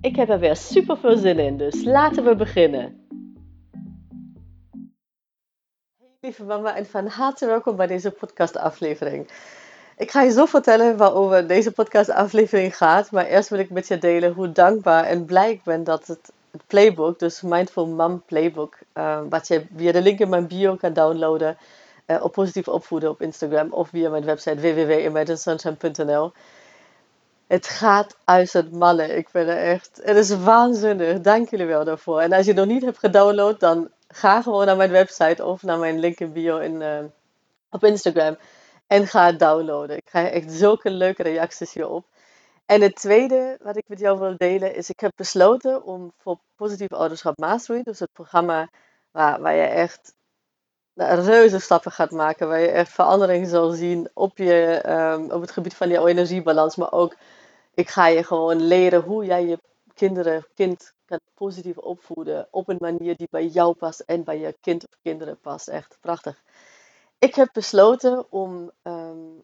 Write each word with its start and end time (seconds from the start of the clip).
Ik 0.00 0.16
heb 0.16 0.28
er 0.28 0.38
weer 0.38 0.56
super 0.56 0.98
veel 0.98 1.16
zin 1.16 1.38
in, 1.38 1.56
dus 1.56 1.84
laten 1.84 2.24
we 2.24 2.34
beginnen. 2.34 3.06
Hey 5.98 6.08
lieve 6.20 6.44
mama 6.44 6.76
en 6.76 6.86
van 6.86 7.06
harte 7.06 7.46
welkom 7.46 7.76
bij 7.76 7.86
deze 7.86 8.10
podcastaflevering. 8.10 9.28
Ik 9.96 10.10
ga 10.10 10.22
je 10.22 10.30
zo 10.30 10.44
vertellen 10.44 10.96
waarover 10.96 11.46
deze 11.46 11.72
podcastaflevering 11.72 12.76
gaat, 12.76 13.10
maar 13.10 13.26
eerst 13.26 13.48
wil 13.48 13.58
ik 13.58 13.70
met 13.70 13.88
je 13.88 13.98
delen 13.98 14.32
hoe 14.32 14.52
dankbaar 14.52 15.04
en 15.04 15.24
blij 15.24 15.50
ik 15.50 15.62
ben 15.62 15.84
dat 15.84 16.06
het, 16.06 16.32
playbook, 16.66 17.18
dus 17.18 17.40
Mindful 17.40 17.86
Mom 17.86 18.22
Playbook, 18.26 18.78
uh, 18.94 19.20
wat 19.28 19.48
je 19.48 19.66
via 19.76 19.92
de 19.92 20.02
link 20.02 20.18
in 20.18 20.28
mijn 20.28 20.46
bio 20.46 20.76
kan 20.76 20.92
downloaden, 20.92 21.56
uh, 22.06 22.22
op 22.24 22.32
positief 22.32 22.68
opvoeden 22.68 23.10
op 23.10 23.22
Instagram 23.22 23.72
of 23.72 23.88
via 23.88 24.10
mijn 24.10 24.24
website 24.24 24.60
www.imaginesunshine.nl. 24.60 26.32
Het 27.48 27.66
gaat 27.66 28.16
uit 28.24 28.52
het 28.52 28.72
mannen. 28.72 29.16
Ik 29.16 29.28
ben 29.32 29.48
er 29.48 29.56
echt. 29.56 30.00
Het 30.02 30.16
is 30.16 30.36
waanzinnig. 30.36 31.20
Dank 31.20 31.50
jullie 31.50 31.66
wel 31.66 31.84
daarvoor. 31.84 32.20
En 32.20 32.32
als 32.32 32.44
je 32.44 32.50
het 32.50 32.60
nog 32.60 32.68
niet 32.68 32.84
hebt 32.84 32.98
gedownload, 32.98 33.60
dan 33.60 33.90
ga 34.08 34.42
gewoon 34.42 34.66
naar 34.66 34.76
mijn 34.76 34.90
website 34.90 35.44
of 35.44 35.62
naar 35.62 35.78
mijn 35.78 35.98
link 35.98 36.20
in 36.20 36.32
bio 36.32 36.58
in, 36.58 36.80
uh, 36.80 36.98
op 37.70 37.84
Instagram. 37.84 38.36
En 38.86 39.06
ga 39.06 39.26
het 39.26 39.38
downloaden. 39.38 39.96
Ik 39.96 40.04
krijg 40.04 40.32
echt 40.32 40.52
zulke 40.52 40.90
leuke 40.90 41.22
reacties 41.22 41.72
hierop. 41.72 42.06
En 42.66 42.80
het 42.80 42.96
tweede 42.96 43.58
wat 43.62 43.76
ik 43.76 43.84
met 43.86 43.98
jou 43.98 44.18
wil 44.18 44.34
delen 44.36 44.74
is: 44.74 44.90
ik 44.90 45.00
heb 45.00 45.12
besloten 45.16 45.84
om 45.84 46.12
voor 46.18 46.38
Positief 46.56 46.92
Ouderschap 46.92 47.38
Mastery, 47.38 47.82
dus 47.82 47.98
het 47.98 48.12
programma 48.12 48.68
waar, 49.10 49.40
waar 49.40 49.54
je 49.54 49.62
echt 49.62 50.14
reuze 50.94 51.58
stappen 51.58 51.92
gaat 51.92 52.10
maken, 52.10 52.48
waar 52.48 52.60
je 52.60 52.70
echt 52.70 52.92
verandering 52.92 53.48
zal 53.48 53.70
zien 53.70 54.10
op, 54.14 54.38
je, 54.38 54.82
um, 54.86 55.30
op 55.30 55.40
het 55.40 55.50
gebied 55.50 55.74
van 55.74 55.88
jouw 55.88 56.06
energiebalans, 56.06 56.76
maar 56.76 56.92
ook 56.92 57.14
ik 57.78 57.88
ga 57.88 58.06
je 58.06 58.24
gewoon 58.24 58.62
leren 58.62 59.02
hoe 59.02 59.24
jij 59.24 59.46
je 59.46 59.58
kinderen, 59.94 60.46
kind 60.54 60.92
kan 61.04 61.20
positief 61.34 61.76
opvoeden 61.76 62.48
op 62.50 62.68
een 62.68 62.76
manier 62.80 63.16
die 63.16 63.28
bij 63.30 63.46
jou 63.46 63.74
past 63.74 64.00
en 64.00 64.24
bij 64.24 64.38
je 64.38 64.56
kind 64.60 64.84
of 64.84 64.98
kinderen 65.02 65.40
past. 65.40 65.68
Echt 65.68 65.98
prachtig. 66.00 66.42
Ik 67.18 67.34
heb 67.34 67.48
besloten 67.52 68.32
om 68.32 68.70
um, 68.82 69.42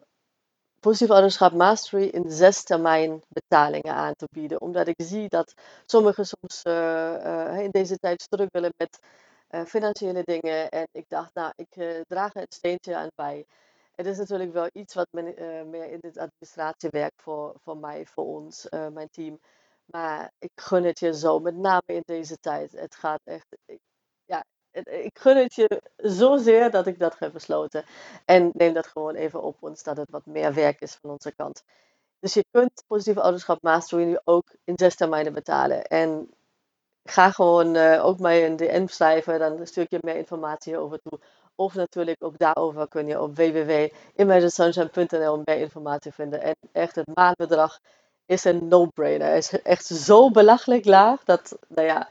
positief 0.79 1.09
ouderschap 1.09 1.53
mastery 1.53 2.03
in 2.03 2.31
zes 2.31 2.63
termijn 2.63 3.21
betalingen 3.27 3.93
aan 3.93 4.15
te 4.15 4.27
bieden, 4.31 4.61
omdat 4.61 4.87
ik 4.87 5.01
zie 5.03 5.29
dat 5.29 5.53
sommigen 5.85 6.25
soms 6.25 6.61
uh, 6.63 6.73
uh, 6.73 7.59
in 7.59 7.71
deze 7.71 7.97
tijd 7.97 8.21
struggelen 8.21 8.73
met 8.77 8.99
uh, 9.49 9.65
financiële 9.65 10.23
dingen. 10.23 10.69
En 10.69 10.87
ik 10.91 11.05
dacht, 11.07 11.33
nou, 11.33 11.51
ik 11.55 12.03
draag 12.07 12.33
een 12.33 12.45
steentje 12.49 12.95
aan 12.95 13.11
bij. 13.15 13.45
Het 13.95 14.05
is 14.05 14.17
natuurlijk 14.17 14.53
wel 14.53 14.69
iets 14.73 14.93
wat 14.93 15.07
men, 15.11 15.41
uh, 15.41 15.63
meer 15.63 15.91
in 15.91 15.99
de 16.01 16.19
administratie 16.19 16.89
werkt 16.89 17.21
voor, 17.21 17.55
voor 17.63 17.77
mij, 17.77 18.05
voor 18.05 18.25
ons, 18.25 18.67
mijn 18.69 19.09
team. 19.09 19.39
Maar 19.85 20.31
ik 20.39 20.51
gun 20.55 20.83
het 20.83 20.99
je 20.99 21.13
zo, 21.13 21.39
met 21.39 21.55
name 21.55 21.83
in 21.85 22.03
deze 22.05 22.37
tijd. 22.39 22.71
Het 22.71 22.95
gaat 22.95 23.21
echt, 23.23 23.45
ik, 23.65 23.79
ja, 24.25 24.43
het, 24.71 24.87
ik 24.87 25.19
gun 25.19 25.37
het 25.37 25.53
je 25.53 25.81
zozeer 25.97 26.71
dat 26.71 26.87
ik 26.87 26.99
dat 26.99 27.19
heb 27.19 27.33
besloten. 27.33 27.85
En 28.25 28.49
neem 28.53 28.73
dat 28.73 28.87
gewoon 28.87 29.15
even 29.15 29.41
op 29.41 29.57
ons, 29.59 29.83
dat 29.83 29.97
het 29.97 30.11
wat 30.11 30.25
meer 30.25 30.53
werk 30.53 30.81
is 30.81 30.95
van 30.95 31.09
onze 31.09 31.35
kant. 31.35 31.63
Dus 32.19 32.33
je 32.33 32.45
kunt 32.51 32.83
positieve 32.87 33.21
ouderschap 33.21 33.61
mastery 33.61 34.03
nu 34.03 34.19
ook 34.23 34.55
in 34.63 34.77
zes 34.77 34.95
termijnen 34.95 35.33
betalen. 35.33 35.83
En 35.83 36.29
ga 37.03 37.31
gewoon 37.31 37.75
uh, 37.75 38.05
ook 38.05 38.19
mij 38.19 38.45
een 38.45 38.55
DM 38.55 38.87
schrijven, 38.87 39.39
dan 39.39 39.67
stuur 39.67 39.83
ik 39.83 39.89
je 39.91 39.99
meer 40.01 40.15
informatie 40.15 40.77
over 40.77 40.99
toe. 41.01 41.19
Of 41.55 41.73
natuurlijk 41.73 42.23
ook 42.23 42.37
daarover 42.37 42.87
kun 42.87 43.07
je 43.07 43.21
op 43.21 43.35
www.imaginesunshine.nl 43.35 45.41
meer 45.45 45.57
informatie 45.57 46.11
vinden. 46.11 46.41
En 46.41 46.55
echt 46.71 46.95
het 46.95 47.07
maandbedrag 47.13 47.79
is 48.25 48.43
een 48.43 48.67
no-brainer. 48.67 49.27
Het 49.27 49.43
is 49.43 49.61
echt 49.61 49.85
zo 49.85 50.31
belachelijk 50.31 50.85
laag 50.85 51.23
dat, 51.23 51.57
nou 51.67 51.87
ja, 51.87 52.09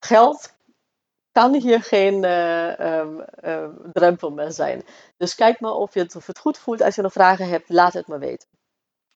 geld 0.00 0.54
kan 1.32 1.54
hier 1.54 1.82
geen 1.82 2.24
uh, 2.24 2.78
um, 2.78 3.24
uh, 3.44 3.68
drempel 3.92 4.30
meer 4.30 4.52
zijn. 4.52 4.84
Dus 5.16 5.34
kijk 5.34 5.60
maar 5.60 5.72
of 5.72 5.94
je 5.94 6.00
het, 6.00 6.16
of 6.16 6.28
goed 6.40 6.58
voelt. 6.58 6.80
Als 6.80 6.94
je 6.94 7.02
nog 7.02 7.12
vragen 7.12 7.48
hebt, 7.48 7.68
laat 7.68 7.92
het 7.92 8.06
me 8.06 8.18
weten. 8.18 8.48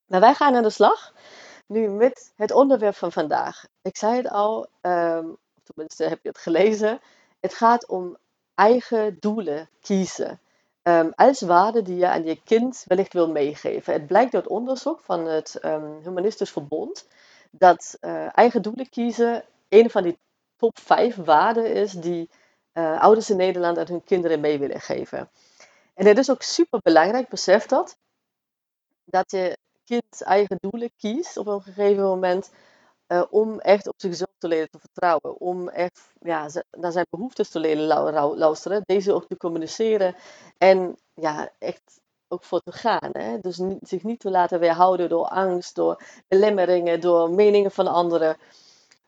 Maar 0.06 0.20
wij 0.20 0.34
gaan 0.34 0.54
aan 0.54 0.62
de 0.62 0.70
slag 0.70 1.12
nu 1.66 1.88
met 1.88 2.32
het 2.36 2.52
onderwerp 2.52 2.94
van 2.94 3.12
vandaag. 3.12 3.64
Ik 3.82 3.96
zei 3.96 4.16
het 4.16 4.28
al, 4.28 4.66
um, 4.80 5.36
tenminste 5.62 6.04
heb 6.04 6.18
je 6.22 6.28
het 6.28 6.38
gelezen. 6.38 7.00
Het 7.40 7.54
gaat 7.54 7.86
om 7.86 8.16
eigen 8.60 9.16
doelen 9.20 9.68
kiezen. 9.80 10.40
Um, 10.82 11.12
als 11.14 11.40
waarde 11.40 11.82
die 11.82 11.96
je 11.96 12.08
aan 12.08 12.24
je 12.24 12.40
kind 12.44 12.84
wellicht 12.86 13.12
wil 13.12 13.30
meegeven. 13.30 13.92
Het 13.92 14.06
blijkt 14.06 14.34
uit 14.34 14.46
onderzoek 14.46 15.00
van 15.00 15.26
het 15.26 15.58
um, 15.64 16.00
Humanistisch 16.02 16.50
Verbond 16.50 17.06
dat 17.50 17.98
uh, 18.00 18.38
eigen 18.38 18.62
doelen 18.62 18.88
kiezen 18.88 19.44
een 19.68 19.90
van 19.90 20.02
die 20.02 20.18
top 20.56 20.78
5 20.78 21.16
waarden 21.16 21.74
is 21.74 21.92
die 21.92 22.30
uh, 22.74 23.00
ouders 23.00 23.30
in 23.30 23.36
Nederland 23.36 23.78
aan 23.78 23.86
hun 23.86 24.04
kinderen 24.04 24.40
mee 24.40 24.58
willen 24.58 24.80
geven. 24.80 25.30
En 25.94 26.06
het 26.06 26.18
is 26.18 26.30
ook 26.30 26.42
super 26.42 26.80
belangrijk, 26.82 27.28
besef 27.28 27.66
dat, 27.66 27.96
dat 29.04 29.30
je 29.30 29.56
kind 29.84 30.22
eigen 30.22 30.56
doelen 30.60 30.90
kiest 30.96 31.36
op 31.36 31.46
een 31.46 31.62
gegeven 31.62 32.02
moment. 32.02 32.50
Uh, 33.12 33.22
om 33.30 33.60
echt 33.60 33.88
op 33.88 33.94
zichzelf 33.96 34.34
te 34.38 34.48
leren 34.48 34.70
te 34.70 34.78
vertrouwen. 34.78 35.40
Om 35.40 35.68
echt 35.68 36.00
ja, 36.20 36.48
naar 36.70 36.92
zijn 36.92 37.06
behoeftes 37.10 37.48
te 37.48 37.58
leren 37.58 37.86
luisteren. 38.36 38.82
Deze 38.86 39.12
ook 39.12 39.26
te 39.26 39.36
communiceren. 39.36 40.14
En 40.58 40.96
ja, 41.14 41.50
echt 41.58 42.00
ook 42.28 42.44
voor 42.44 42.60
te 42.60 42.72
gaan. 42.72 43.10
Hè? 43.12 43.38
Dus 43.40 43.58
niet, 43.58 43.88
zich 43.88 44.02
niet 44.02 44.20
te 44.20 44.30
laten 44.30 44.60
weerhouden 44.60 45.08
door 45.08 45.26
angst, 45.26 45.74
door 45.74 46.02
belemmeringen, 46.28 47.00
door 47.00 47.30
meningen 47.30 47.70
van 47.70 47.86
anderen. 47.86 48.36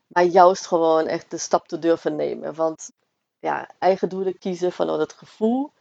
Maar 0.07 0.23
juist 0.23 0.67
gewoon 0.67 1.07
echt 1.07 1.31
de 1.31 1.37
stap 1.37 1.67
te 1.67 1.79
durven 1.79 2.15
nemen. 2.15 2.53
Want 2.53 2.91
ja, 3.39 3.69
eigen 3.79 4.09
doelen 4.09 4.37
kiezen 4.37 4.71
vanuit 4.71 4.99
het 4.99 5.13
gevoel 5.13 5.71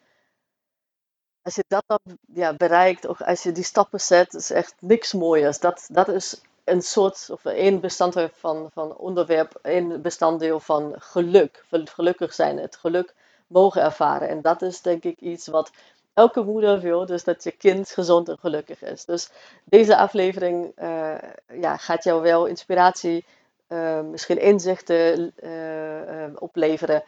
als 1.42 1.54
je 1.54 1.64
dat 1.68 1.84
dan 1.86 2.18
ja, 2.32 2.54
bereikt, 2.54 3.06
of 3.06 3.22
als 3.22 3.42
je 3.42 3.52
die 3.52 3.64
stappen 3.64 4.00
zet, 4.00 4.34
is 4.34 4.50
echt 4.50 4.74
niks 4.78 5.12
mooiers. 5.12 5.58
Dat, 5.58 5.88
dat 5.92 6.08
is 6.08 6.40
een 6.64 6.82
soort, 6.82 7.28
of 7.30 7.44
één 7.44 7.80
bestanddeel 7.80 8.28
van, 8.32 8.70
van 8.72 8.96
onderwerp, 8.96 9.58
één 9.62 10.02
bestanddeel 10.02 10.60
van 10.60 10.94
geluk. 10.98 11.64
Gelukkig 11.68 12.34
zijn, 12.34 12.58
het 12.58 12.76
geluk 12.76 13.14
mogen 13.46 13.82
ervaren. 13.82 14.28
En 14.28 14.40
dat 14.40 14.62
is 14.62 14.80
denk 14.80 15.04
ik 15.04 15.20
iets 15.20 15.46
wat 15.46 15.70
elke 16.14 16.42
moeder 16.42 16.80
wil, 16.80 17.06
dus 17.06 17.24
dat 17.24 17.44
je 17.44 17.50
kind 17.50 17.90
gezond 17.90 18.28
en 18.28 18.38
gelukkig 18.38 18.82
is. 18.82 19.04
Dus 19.04 19.30
deze 19.64 19.96
aflevering 19.96 20.72
uh, 20.78 21.14
ja, 21.46 21.76
gaat 21.76 22.04
jou 22.04 22.22
wel 22.22 22.46
inspiratie, 22.46 23.24
uh, 23.68 24.00
misschien 24.00 24.40
inzichten 24.40 25.32
uh, 25.42 26.36
opleveren 26.38 27.04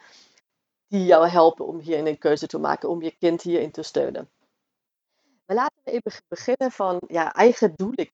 die 0.87 1.05
jou 1.05 1.27
helpen 1.27 1.65
om 1.65 1.79
hierin 1.79 2.07
een 2.07 2.17
keuze 2.17 2.47
te 2.47 2.57
maken, 2.57 2.89
om 2.89 3.01
je 3.01 3.15
kind 3.19 3.41
hierin 3.41 3.71
te 3.71 3.83
steunen. 3.83 4.29
Maar 5.45 5.55
laten 5.55 5.81
we 5.83 5.91
even 5.91 6.11
beginnen 6.27 6.71
van 6.71 7.01
ja, 7.07 7.33
eigen 7.33 7.73
doelen 7.75 8.09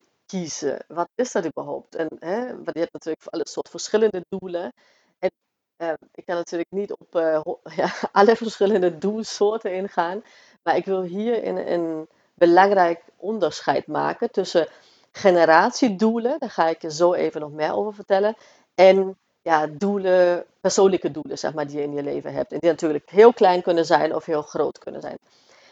Wat 0.87 1.09
is 1.15 1.31
dat 1.31 1.45
überhaupt? 1.45 1.95
En 1.95 2.07
hè, 2.19 2.47
je 2.47 2.79
hebt 2.79 2.93
natuurlijk 2.93 3.25
alle 3.25 3.47
soort 3.47 3.69
verschillende 3.69 4.25
doelen. 4.29 4.73
En 5.19 5.31
uh, 5.77 5.93
ik 6.11 6.25
kan 6.25 6.35
natuurlijk 6.35 6.71
niet 6.71 6.91
op 6.91 7.15
uh, 7.15 7.41
ja, 7.75 7.91
alle 8.11 8.35
verschillende 8.35 8.97
doelsoorten 8.97 9.73
ingaan. 9.73 10.23
Maar 10.63 10.75
ik 10.75 10.85
wil 10.85 11.01
hier 11.01 11.47
een, 11.47 11.71
een 11.71 12.07
belangrijk 12.33 13.03
onderscheid 13.15 13.87
maken 13.87 14.31
tussen 14.31 14.67
generatiedoelen, 15.11 16.39
daar 16.39 16.49
ga 16.49 16.67
ik 16.67 16.81
je 16.81 16.91
zo 16.91 17.13
even 17.13 17.41
nog 17.41 17.51
meer 17.51 17.75
over 17.75 17.93
vertellen, 17.93 18.35
en 18.75 19.17
ja, 19.41 19.67
doelen, 19.67 20.45
persoonlijke 20.61 21.11
doelen, 21.11 21.37
zeg 21.37 21.53
maar, 21.53 21.67
die 21.67 21.77
je 21.77 21.83
in 21.83 21.93
je 21.93 22.03
leven 22.03 22.33
hebt. 22.33 22.51
En 22.51 22.59
die 22.59 22.69
natuurlijk 22.69 23.09
heel 23.09 23.33
klein 23.33 23.61
kunnen 23.61 23.85
zijn 23.85 24.15
of 24.15 24.25
heel 24.25 24.41
groot 24.41 24.77
kunnen 24.77 25.01
zijn. 25.01 25.17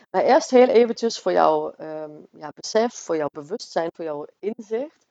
Maar 0.09 0.23
eerst 0.23 0.49
heel 0.49 0.67
eventjes 0.67 1.19
voor 1.19 1.31
jouw 1.31 1.73
um, 1.79 2.27
ja, 2.31 2.51
besef, 2.55 2.93
voor 2.93 3.15
jouw 3.15 3.29
bewustzijn, 3.31 3.89
voor 3.93 4.05
jouw 4.05 4.25
inzicht. 4.39 5.05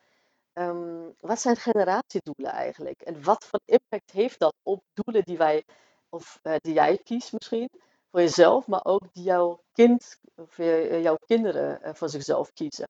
Um, 0.55 1.15
wat 1.21 1.41
zijn 1.41 1.57
generatiedoelen 1.57 2.53
eigenlijk? 2.53 3.01
En 3.01 3.23
wat 3.23 3.45
voor 3.45 3.61
impact 3.65 4.11
heeft 4.11 4.39
dat 4.39 4.55
op 4.63 4.83
doelen 4.93 5.25
die 5.25 5.37
wij, 5.37 5.65
of 6.09 6.41
uh, 6.43 6.55
die 6.61 6.73
jij 6.73 6.99
kiest 7.05 7.33
misschien, 7.33 7.69
voor 8.11 8.21
jezelf, 8.21 8.67
maar 8.67 8.85
ook 8.85 9.03
die 9.13 9.23
jouw 9.23 9.61
kind 9.73 10.19
of 10.37 10.59
uh, 10.59 11.03
jouw 11.03 11.19
kinderen 11.27 11.81
uh, 11.85 11.95
voor 11.95 12.09
zichzelf 12.09 12.53
kiezen? 12.53 12.89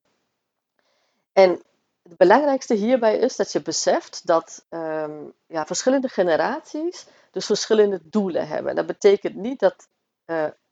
En 1.32 1.62
het 2.02 2.16
belangrijkste 2.16 2.75
hierbij 2.75 3.19
is 3.19 3.37
dat 3.37 3.52
je 3.52 3.62
beseft 3.62 4.26
dat 4.26 4.64
ehm, 4.69 5.25
ja, 5.46 5.66
verschillende 5.66 6.08
generaties 6.08 7.06
dus 7.31 7.46
verschillende 7.46 8.00
doelen 8.02 8.49
hebben. 8.49 8.75
Dat 8.75 8.87
betekent 8.87 9.34
niet 9.34 9.61
dat 9.61 9.88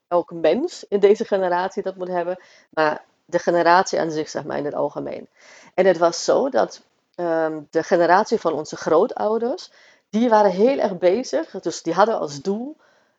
elk 0.09 0.31
mens 0.31 0.85
in 0.89 1.01
deze 1.01 1.25
generatie 1.25 1.83
dat 1.83 1.97
moet 1.97 2.09
hebben, 2.09 2.39
maar 2.71 3.05
de 3.25 3.39
generatie 3.39 4.01
aan 4.01 4.11
zich, 4.11 4.29
zeg 4.29 4.45
maar, 4.45 4.59
in 4.59 4.65
het 4.65 4.75
algemeen. 4.75 5.29
En 5.75 5.87
het 5.87 5.99
was 5.99 6.25
zo 6.25 6.49
dat 6.49 6.83
ehm, 7.15 7.61
de 7.71 7.83
generatie 7.83 8.41
van 8.41 8.53
onze 8.53 8.77
grootouders, 8.77 9.71
die 10.11 10.29
waren 10.29 10.51
heel 10.51 10.79
erg 10.79 10.99
bezig, 10.99 11.51
dus 11.51 11.83
die 11.83 11.95
hadden 11.95 12.19
als 12.19 12.43
doel 12.43 12.77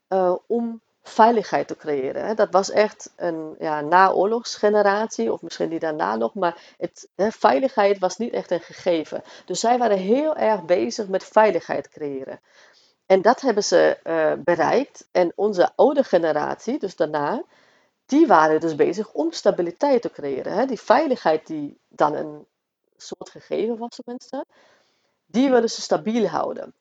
uh, 0.09 0.35
om 0.47 0.81
veiligheid 1.03 1.67
te 1.67 1.75
creëren. 1.75 2.35
Dat 2.35 2.51
was 2.51 2.69
echt 2.69 3.11
een 3.15 3.55
ja, 3.59 3.81
naoorlogsgeneratie, 3.81 5.31
of 5.31 5.41
misschien 5.41 5.69
die 5.69 5.79
daarna 5.79 6.15
nog, 6.15 6.33
maar 6.33 6.61
het, 6.77 7.07
hè, 7.15 7.31
veiligheid 7.31 7.99
was 7.99 8.17
niet 8.17 8.33
echt 8.33 8.51
een 8.51 8.61
gegeven. 8.61 9.23
Dus 9.45 9.59
zij 9.59 9.77
waren 9.77 9.97
heel 9.97 10.35
erg 10.35 10.63
bezig 10.63 11.07
met 11.07 11.23
veiligheid 11.23 11.89
creëren. 11.89 12.39
En 13.07 13.21
dat 13.21 13.42
hebben 13.42 13.63
ze 13.63 14.00
uh, 14.04 14.44
bereikt. 14.44 15.07
En 15.12 15.31
onze 15.36 15.71
oude 15.75 16.04
generatie, 16.04 16.80
dus 16.80 16.95
daarna, 16.95 17.44
die 18.06 18.27
waren 18.27 18.59
dus 18.59 18.75
bezig 18.75 19.13
om 19.13 19.31
stabiliteit 19.31 20.01
te 20.01 20.09
creëren. 20.09 20.54
Hè? 20.54 20.65
Die 20.65 20.81
veiligheid 20.81 21.48
die 21.48 21.80
dan 21.88 22.13
een 22.13 22.45
soort 22.98 23.30
gegeven 23.30 23.77
was, 23.77 24.00
mensen, 24.06 24.45
die 25.25 25.50
willen 25.50 25.69
ze 25.69 25.81
stabiel 25.81 26.27
houden. 26.27 26.74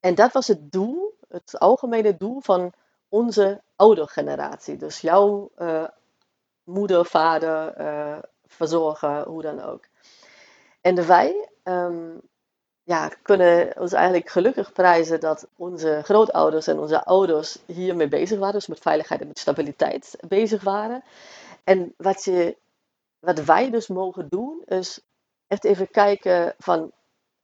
En 0.00 0.14
dat 0.14 0.32
was 0.32 0.46
het 0.46 0.72
doel, 0.72 1.14
het 1.28 1.58
algemene 1.58 2.16
doel 2.16 2.40
van 2.40 2.72
onze 3.08 3.62
oude 3.76 4.06
generatie. 4.06 4.76
Dus 4.76 5.00
jouw 5.00 5.50
uh, 5.58 5.84
moeder, 6.64 7.04
vader, 7.06 7.80
uh, 7.80 8.18
verzorgen, 8.46 9.22
hoe 9.22 9.42
dan 9.42 9.62
ook. 9.62 9.84
En 10.80 11.06
wij 11.06 11.48
um, 11.64 12.20
ja, 12.84 13.10
kunnen 13.22 13.72
ons 13.78 13.92
eigenlijk 13.92 14.28
gelukkig 14.28 14.72
prijzen 14.72 15.20
dat 15.20 15.46
onze 15.56 16.00
grootouders 16.02 16.66
en 16.66 16.78
onze 16.78 17.04
ouders 17.04 17.58
hiermee 17.66 18.08
bezig 18.08 18.38
waren, 18.38 18.54
dus 18.54 18.66
met 18.66 18.80
veiligheid 18.80 19.20
en 19.20 19.26
met 19.26 19.38
stabiliteit 19.38 20.16
bezig 20.28 20.62
waren. 20.62 21.02
En 21.64 21.94
wat, 21.96 22.24
je, 22.24 22.56
wat 23.18 23.44
wij 23.44 23.70
dus 23.70 23.88
mogen 23.88 24.26
doen, 24.28 24.62
is 24.66 25.00
echt 25.46 25.64
even 25.64 25.90
kijken 25.90 26.54
van 26.58 26.92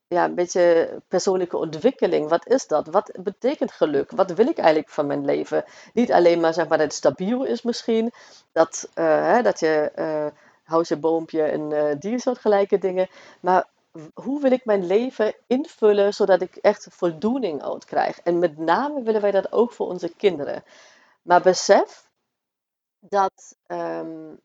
ja, 0.06 0.25
een 0.25 0.34
beetje 0.34 1.00
persoonlijke 1.08 1.56
ontwikkeling. 1.56 2.28
Wat 2.28 2.46
is 2.46 2.66
dat? 2.66 2.87
Wat 2.87 3.12
betekent 3.22 3.72
geluk? 3.72 4.10
Wat 4.10 4.31
wil 4.31 4.46
ik 4.46 4.58
eigenlijk 4.58 4.88
van 4.88 5.06
mijn 5.06 5.25
leven? 5.25 5.64
Niet 5.92 6.12
alleen 6.12 6.40
maar 6.40 6.54
zeg 6.54 6.69
maar 6.69 6.78
dat 6.78 6.87
het 6.87 6.96
stabiel 6.96 7.44
is 7.44 7.62
misschien, 7.62 8.12
dat, 8.52 8.88
uh, 8.94 9.04
hè, 9.04 9.42
dat 9.42 9.60
je 9.60 9.92
uh, 9.96 10.26
huisje, 10.64 10.96
boompje 10.96 11.42
en 11.42 11.70
uh, 11.70 11.84
diersoortgelijke 11.98 12.78
dingen, 12.78 13.08
maar 13.40 13.66
hoe 14.14 14.40
wil 14.40 14.52
ik 14.52 14.64
mijn 14.64 14.87
leven 14.87 15.34
invullen 15.46 16.14
zodat 16.14 16.42
ik 16.42 16.56
echt 16.56 16.87
voldoening 16.90 17.62
uit 17.62 17.84
krijg? 17.84 18.20
En 18.20 18.38
met 18.38 18.58
name 18.58 19.02
willen 19.02 19.20
wij 19.20 19.31
dat 19.31 19.52
ook 19.52 19.72
voor 19.72 19.87
onze 19.87 20.14
kinderen. 20.16 20.64
Maar 21.22 21.42
besef 21.42 22.10
dat 22.98 23.56
um, 23.66 24.40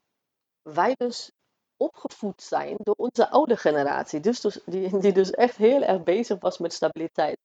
wij 0.62 0.96
dus 0.98 1.32
opgevoed 1.78 2.42
zijn 2.42 2.76
door 2.78 2.96
onze 2.98 3.30
oude 3.30 3.58
generatie. 3.58 4.20
Dus, 4.20 4.42
dus, 4.42 4.60
die, 4.66 5.00
die 5.00 5.14
dus 5.14 5.32
echt 5.32 5.56
heel 5.56 5.82
erg 5.82 6.04
bezig 6.04 6.40
was 6.40 6.58
met 6.58 6.74
stabiliteit. 6.74 7.38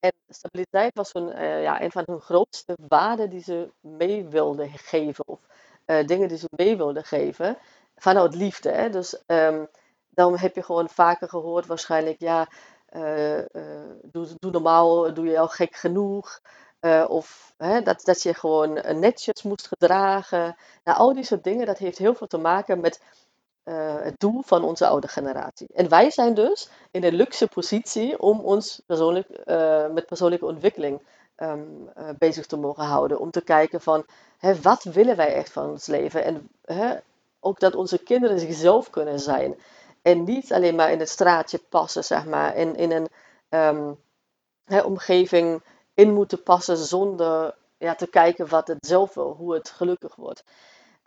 En 0.00 0.12
stabiliteit 0.28 0.94
was 0.94 1.14
een, 1.14 1.28
uh, 1.28 1.62
ja, 1.62 1.82
een 1.82 1.90
van 1.90 2.02
hun 2.06 2.20
grootste 2.20 2.76
waarden 2.88 3.30
die 3.30 3.42
ze 3.42 3.70
mee 3.80 4.24
wilden 4.24 4.68
geven. 4.70 5.28
Of 5.28 5.40
uh, 5.86 6.06
dingen 6.06 6.28
die 6.28 6.38
ze 6.38 6.48
mee 6.56 6.76
wilden 6.76 7.04
geven. 7.04 7.56
Vanuit 7.96 8.34
liefde. 8.34 8.70
Hè? 8.70 8.90
Dus 8.90 9.22
um, 9.26 9.68
dan 10.10 10.38
heb 10.38 10.54
je 10.54 10.62
gewoon 10.62 10.88
vaker 10.88 11.28
gehoord 11.28 11.66
waarschijnlijk, 11.66 12.20
ja, 12.20 12.48
uh, 12.96 13.38
uh, 13.38 13.44
doe, 14.02 14.26
doe, 14.38 14.50
normaal, 14.50 15.14
doe 15.14 15.26
je 15.26 15.38
al 15.38 15.48
gek 15.48 15.76
genoeg. 15.76 16.40
Uh, 16.80 17.04
of 17.08 17.52
hè, 17.56 17.82
dat, 17.82 18.04
dat 18.04 18.22
je 18.22 18.34
gewoon 18.34 18.72
netjes 19.00 19.42
moest 19.42 19.66
gedragen. 19.66 20.56
Nou, 20.84 20.98
al 20.98 21.14
die 21.14 21.24
soort 21.24 21.44
dingen, 21.44 21.66
dat 21.66 21.78
heeft 21.78 21.98
heel 21.98 22.14
veel 22.14 22.26
te 22.26 22.38
maken 22.38 22.80
met 22.80 23.02
het 24.02 24.20
doel 24.20 24.42
van 24.42 24.64
onze 24.64 24.86
oude 24.86 25.08
generatie. 25.08 25.66
En 25.74 25.88
wij 25.88 26.10
zijn 26.10 26.34
dus 26.34 26.70
in 26.90 27.04
een 27.04 27.14
luxe 27.14 27.46
positie 27.46 28.18
om 28.18 28.40
ons 28.40 28.82
persoonlijk, 28.86 29.28
met 29.92 30.06
persoonlijke 30.06 30.46
ontwikkeling 30.46 31.02
um, 31.36 31.90
bezig 32.18 32.46
te 32.46 32.56
mogen 32.56 32.84
houden. 32.84 33.20
Om 33.20 33.30
te 33.30 33.40
kijken 33.40 33.80
van, 33.80 34.04
hè, 34.38 34.60
wat 34.60 34.82
willen 34.82 35.16
wij 35.16 35.34
echt 35.34 35.52
van 35.52 35.70
ons 35.70 35.86
leven? 35.86 36.24
En 36.24 36.48
hè, 36.64 36.94
ook 37.40 37.60
dat 37.60 37.74
onze 37.74 37.98
kinderen 37.98 38.40
zichzelf 38.40 38.90
kunnen 38.90 39.20
zijn. 39.20 39.54
En 40.02 40.24
niet 40.24 40.52
alleen 40.52 40.74
maar 40.74 40.92
in 40.92 40.98
het 40.98 41.08
straatje 41.08 41.58
passen, 41.58 42.04
zeg 42.04 42.24
maar. 42.26 42.56
In, 42.56 42.76
in 42.76 42.92
een 42.92 43.08
um, 43.48 43.98
omgeving 44.84 45.62
in 45.94 46.14
moeten 46.14 46.42
passen 46.42 46.76
zonder 46.76 47.54
ja, 47.78 47.94
te 47.94 48.06
kijken 48.06 48.48
wat 48.48 48.68
het 48.68 48.86
zelf 48.86 49.14
wil, 49.14 49.34
hoe 49.34 49.54
het 49.54 49.70
gelukkig 49.70 50.14
wordt. 50.14 50.44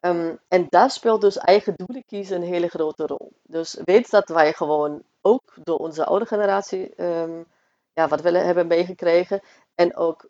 Um, 0.01 0.39
en 0.47 0.65
daar 0.69 0.91
speelt 0.91 1.21
dus 1.21 1.37
eigen 1.37 1.73
doelen 1.75 2.05
kiezen 2.05 2.35
een 2.35 2.47
hele 2.47 2.67
grote 2.67 3.05
rol. 3.05 3.31
Dus 3.43 3.77
weet 3.85 4.09
dat 4.09 4.29
wij 4.29 4.53
gewoon 4.53 5.03
ook 5.21 5.53
door 5.63 5.77
onze 5.77 6.05
oude 6.05 6.25
generatie 6.25 7.03
um, 7.03 7.45
ja, 7.93 8.07
wat 8.07 8.21
we 8.21 8.37
hebben 8.37 8.67
meegekregen. 8.67 9.41
En 9.75 9.95
ook 9.95 10.29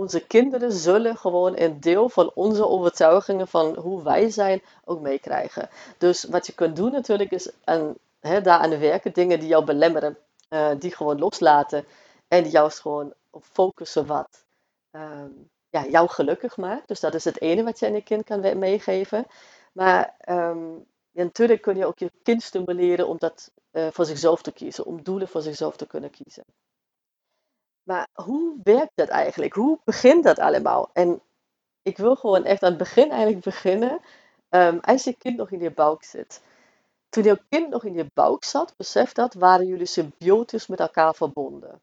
onze 0.00 0.26
kinderen 0.26 0.72
zullen 0.72 1.16
gewoon 1.16 1.58
een 1.58 1.80
deel 1.80 2.08
van 2.08 2.30
onze 2.34 2.66
overtuigingen 2.68 3.48
van 3.48 3.76
hoe 3.76 4.02
wij 4.02 4.30
zijn 4.30 4.62
ook 4.84 5.00
meekrijgen. 5.00 5.68
Dus 5.98 6.24
wat 6.24 6.46
je 6.46 6.52
kunt 6.52 6.76
doen 6.76 6.92
natuurlijk 6.92 7.30
is 7.30 7.50
aan, 7.64 7.94
hè, 8.20 8.40
daar 8.40 8.58
aan 8.58 8.78
werken, 8.78 9.12
dingen 9.12 9.38
die 9.40 9.48
jou 9.48 9.64
belemmeren, 9.64 10.16
uh, 10.50 10.70
die 10.78 10.94
gewoon 10.94 11.18
loslaten 11.18 11.84
en 12.28 12.42
die 12.42 12.52
juist 12.52 12.80
gewoon 12.80 13.12
focussen 13.40 14.06
wat 14.06 14.44
um, 14.90 15.48
ja, 15.70 15.86
jou 15.86 16.08
gelukkig 16.08 16.56
maakt. 16.56 16.88
Dus 16.88 17.00
dat 17.00 17.14
is 17.14 17.24
het 17.24 17.40
ene 17.40 17.62
wat 17.62 17.78
je 17.78 17.86
aan 17.86 17.94
je 17.94 18.02
kind 18.02 18.24
kan 18.24 18.58
meegeven. 18.58 19.26
Maar 19.72 20.14
ja, 21.12 21.24
natuurlijk 21.24 21.62
kun 21.62 21.76
je 21.76 21.86
ook 21.86 21.98
je 21.98 22.10
kind 22.22 22.42
stimuleren 22.42 23.08
om 23.08 23.16
dat 23.18 23.50
uh, 23.72 23.86
voor 23.90 24.04
zichzelf 24.04 24.42
te 24.42 24.52
kiezen, 24.52 24.84
om 24.84 25.02
doelen 25.02 25.28
voor 25.28 25.42
zichzelf 25.42 25.76
te 25.76 25.86
kunnen 25.86 26.10
kiezen. 26.10 26.44
Maar 27.90 28.08
hoe 28.12 28.56
werkt 28.62 28.92
dat 28.94 29.08
eigenlijk? 29.08 29.54
Hoe 29.54 29.78
begint 29.84 30.24
dat 30.24 30.38
allemaal? 30.38 30.90
En 30.92 31.20
ik 31.82 31.96
wil 31.96 32.14
gewoon 32.14 32.44
echt 32.44 32.62
aan 32.62 32.68
het 32.68 32.78
begin 32.78 33.10
eigenlijk 33.10 33.44
beginnen. 33.44 34.00
Um, 34.50 34.78
als 34.80 35.04
je 35.04 35.16
kind 35.16 35.36
nog 35.36 35.50
in 35.50 35.60
je 35.60 35.70
buik 35.70 36.04
zit. 36.04 36.42
Toen 37.08 37.22
jouw 37.22 37.36
kind 37.48 37.70
nog 37.70 37.84
in 37.84 37.94
je 37.94 38.06
buik 38.14 38.44
zat, 38.44 38.74
besef 38.76 39.12
dat, 39.12 39.34
waren 39.34 39.66
jullie 39.66 39.86
symbiotisch 39.86 40.66
met 40.66 40.80
elkaar 40.80 41.14
verbonden. 41.14 41.80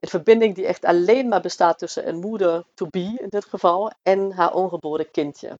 Een 0.00 0.08
verbinding 0.08 0.54
die 0.54 0.66
echt 0.66 0.84
alleen 0.84 1.28
maar 1.28 1.40
bestaat 1.40 1.78
tussen 1.78 2.08
een 2.08 2.18
moeder 2.18 2.64
to 2.74 2.86
be 2.90 3.18
in 3.20 3.28
dit 3.28 3.44
geval 3.44 3.92
en 4.02 4.32
haar 4.32 4.54
ongeboren 4.54 5.10
kindje. 5.10 5.58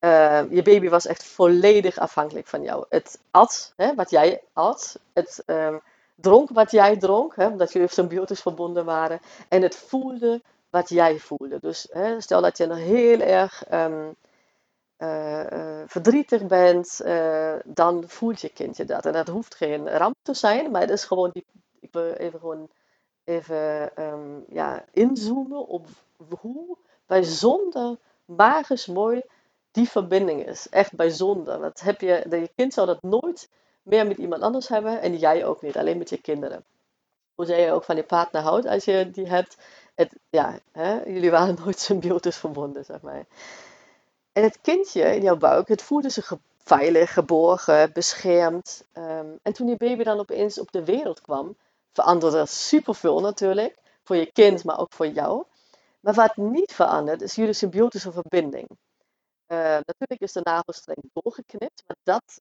Uh, 0.00 0.50
je 0.50 0.62
baby 0.62 0.88
was 0.88 1.06
echt 1.06 1.24
volledig 1.24 1.98
afhankelijk 1.98 2.46
van 2.46 2.62
jou. 2.62 2.84
Het 2.88 3.20
at, 3.30 3.72
hè, 3.76 3.94
wat 3.94 4.10
jij 4.10 4.42
at, 4.52 4.98
het 5.12 5.42
um, 5.46 5.82
dronk 6.14 6.50
wat 6.50 6.70
jij 6.70 6.96
dronk, 6.96 7.36
hè, 7.36 7.46
omdat 7.46 7.72
jullie 7.72 7.88
symbiotisch 7.88 8.40
verbonden 8.40 8.84
waren. 8.84 9.20
En 9.48 9.62
het 9.62 9.76
voelde 9.76 10.42
wat 10.70 10.88
jij 10.88 11.18
voelde. 11.18 11.58
Dus 11.60 11.88
hè, 11.90 12.20
stel 12.20 12.40
dat 12.40 12.58
je 12.58 12.66
nog 12.66 12.78
heel 12.78 13.20
erg 13.20 13.72
um, 13.72 14.16
uh, 14.98 15.44
uh, 15.52 15.82
verdrietig 15.86 16.46
bent, 16.46 17.00
uh, 17.04 17.54
dan 17.64 18.04
voelt 18.06 18.40
je 18.40 18.48
kindje 18.48 18.84
dat. 18.84 19.06
En 19.06 19.12
dat 19.12 19.28
hoeft 19.28 19.54
geen 19.54 19.88
ramp 19.88 20.16
te 20.22 20.34
zijn, 20.34 20.70
maar 20.70 20.80
het 20.80 20.90
is 20.90 21.04
gewoon 21.04 21.30
die. 21.32 21.44
Ik 21.80 21.92
wil 21.92 22.12
even 22.12 22.40
gewoon 22.40 22.68
even 23.24 23.90
um, 24.04 24.44
ja, 24.48 24.84
inzoomen 24.90 25.66
op 25.66 25.86
hoe 26.40 26.76
bijzonder 27.06 27.96
magisch 28.24 28.86
mooi 28.86 29.22
die 29.70 29.88
verbinding 29.88 30.46
is. 30.46 30.68
Echt 30.68 30.94
bijzonder. 30.94 31.60
Dat 31.60 31.80
heb 31.80 32.00
je, 32.00 32.26
je 32.30 32.50
kind 32.54 32.72
zou 32.72 32.86
dat 32.86 33.02
nooit 33.02 33.48
meer 33.82 34.06
met 34.06 34.18
iemand 34.18 34.42
anders 34.42 34.68
hebben 34.68 35.00
en 35.00 35.16
jij 35.16 35.44
ook 35.44 35.62
niet, 35.62 35.76
alleen 35.76 35.98
met 35.98 36.08
je 36.08 36.20
kinderen. 36.20 36.64
Hoe 37.34 37.46
jij 37.46 37.60
je 37.64 37.72
ook 37.72 37.84
van 37.84 37.96
je 37.96 38.04
partner 38.04 38.42
houdt 38.42 38.66
als 38.66 38.84
je 38.84 39.10
die 39.10 39.26
hebt. 39.26 39.56
Het, 39.94 40.12
ja, 40.30 40.58
hè, 40.72 41.02
jullie 41.02 41.30
waren 41.30 41.56
nooit 41.64 41.78
symbiotisch 41.78 42.36
verbonden, 42.36 42.84
zeg 42.84 43.00
maar. 43.00 43.26
En 44.32 44.42
het 44.42 44.60
kindje 44.60 45.14
in 45.14 45.22
jouw 45.22 45.36
buik, 45.36 45.68
het 45.68 45.82
voelde 45.82 46.10
zich 46.10 46.32
veilig, 46.64 47.12
geborgen, 47.12 47.92
beschermd. 47.92 48.84
Um, 48.94 49.38
en 49.42 49.52
toen 49.52 49.66
die 49.66 49.76
baby 49.76 50.02
dan 50.02 50.18
opeens 50.18 50.60
op 50.60 50.72
de 50.72 50.84
wereld 50.84 51.20
kwam, 51.20 51.56
veranderde 51.92 52.38
er 52.38 52.48
superveel 52.48 53.20
natuurlijk. 53.20 53.76
Voor 54.04 54.16
je 54.16 54.32
kind, 54.32 54.64
maar 54.64 54.78
ook 54.78 54.92
voor 54.92 55.06
jou. 55.06 55.44
Maar 56.00 56.14
wat 56.14 56.36
niet 56.36 56.72
verandert, 56.72 57.22
is 57.22 57.34
jullie 57.34 57.52
symbiotische 57.52 58.12
verbinding. 58.12 58.68
Uh, 58.68 59.58
natuurlijk 59.58 60.20
is 60.20 60.32
de 60.32 60.40
navelstreng 60.42 60.98
doorgeknipt, 61.12 61.82
maar 61.86 61.96
dat 62.02 62.40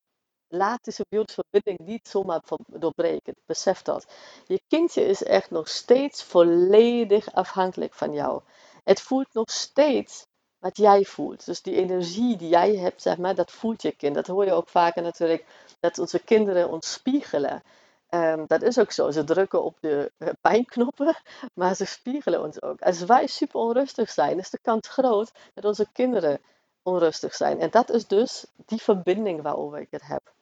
laat 0.51 0.85
de 0.85 0.91
symbiotische 0.91 1.43
niet 1.63 2.07
zomaar 2.07 2.41
doorbreken. 2.65 3.35
Besef 3.45 3.81
dat. 3.81 4.07
Je 4.47 4.61
kindje 4.67 5.05
is 5.05 5.23
echt 5.23 5.49
nog 5.49 5.69
steeds 5.69 6.23
volledig 6.23 7.33
afhankelijk 7.33 7.93
van 7.93 8.13
jou. 8.13 8.41
Het 8.83 9.01
voelt 9.01 9.33
nog 9.33 9.51
steeds 9.51 10.25
wat 10.59 10.77
jij 10.77 11.03
voelt. 11.03 11.45
Dus 11.45 11.61
die 11.61 11.75
energie 11.75 12.37
die 12.37 12.49
jij 12.49 12.75
hebt, 12.75 13.01
zeg 13.01 13.17
maar, 13.17 13.35
dat 13.35 13.51
voelt 13.51 13.81
je 13.81 13.91
kind. 13.91 14.15
Dat 14.15 14.27
hoor 14.27 14.45
je 14.45 14.53
ook 14.53 14.69
vaker 14.69 15.01
natuurlijk, 15.01 15.45
dat 15.79 15.99
onze 15.99 16.19
kinderen 16.19 16.69
ons 16.69 16.91
spiegelen. 16.91 17.63
Ehm, 18.09 18.43
dat 18.47 18.61
is 18.61 18.79
ook 18.79 18.91
zo. 18.91 19.11
Ze 19.11 19.23
drukken 19.23 19.63
op 19.63 19.77
de 19.79 20.11
uh, 20.17 20.29
pijnknoppen, 20.41 21.15
maar 21.59 21.75
ze 21.75 21.85
spiegelen 21.85 22.41
ons 22.41 22.61
ook. 22.61 22.81
Als 22.81 23.03
wij 23.03 23.27
super 23.27 23.59
onrustig 23.59 24.09
zijn, 24.09 24.37
is 24.39 24.49
de 24.49 24.59
kans 24.61 24.87
groot 24.87 25.31
dat 25.53 25.65
onze 25.65 25.87
kinderen 25.93 26.41
onrustig 26.83 27.35
zijn. 27.35 27.59
En 27.59 27.69
dat 27.69 27.89
is 27.89 28.07
dus 28.07 28.45
die 28.65 28.81
verbinding 28.81 29.41
waarover 29.41 29.79
ik 29.79 29.91
het 29.91 30.07
heb. 30.07 30.33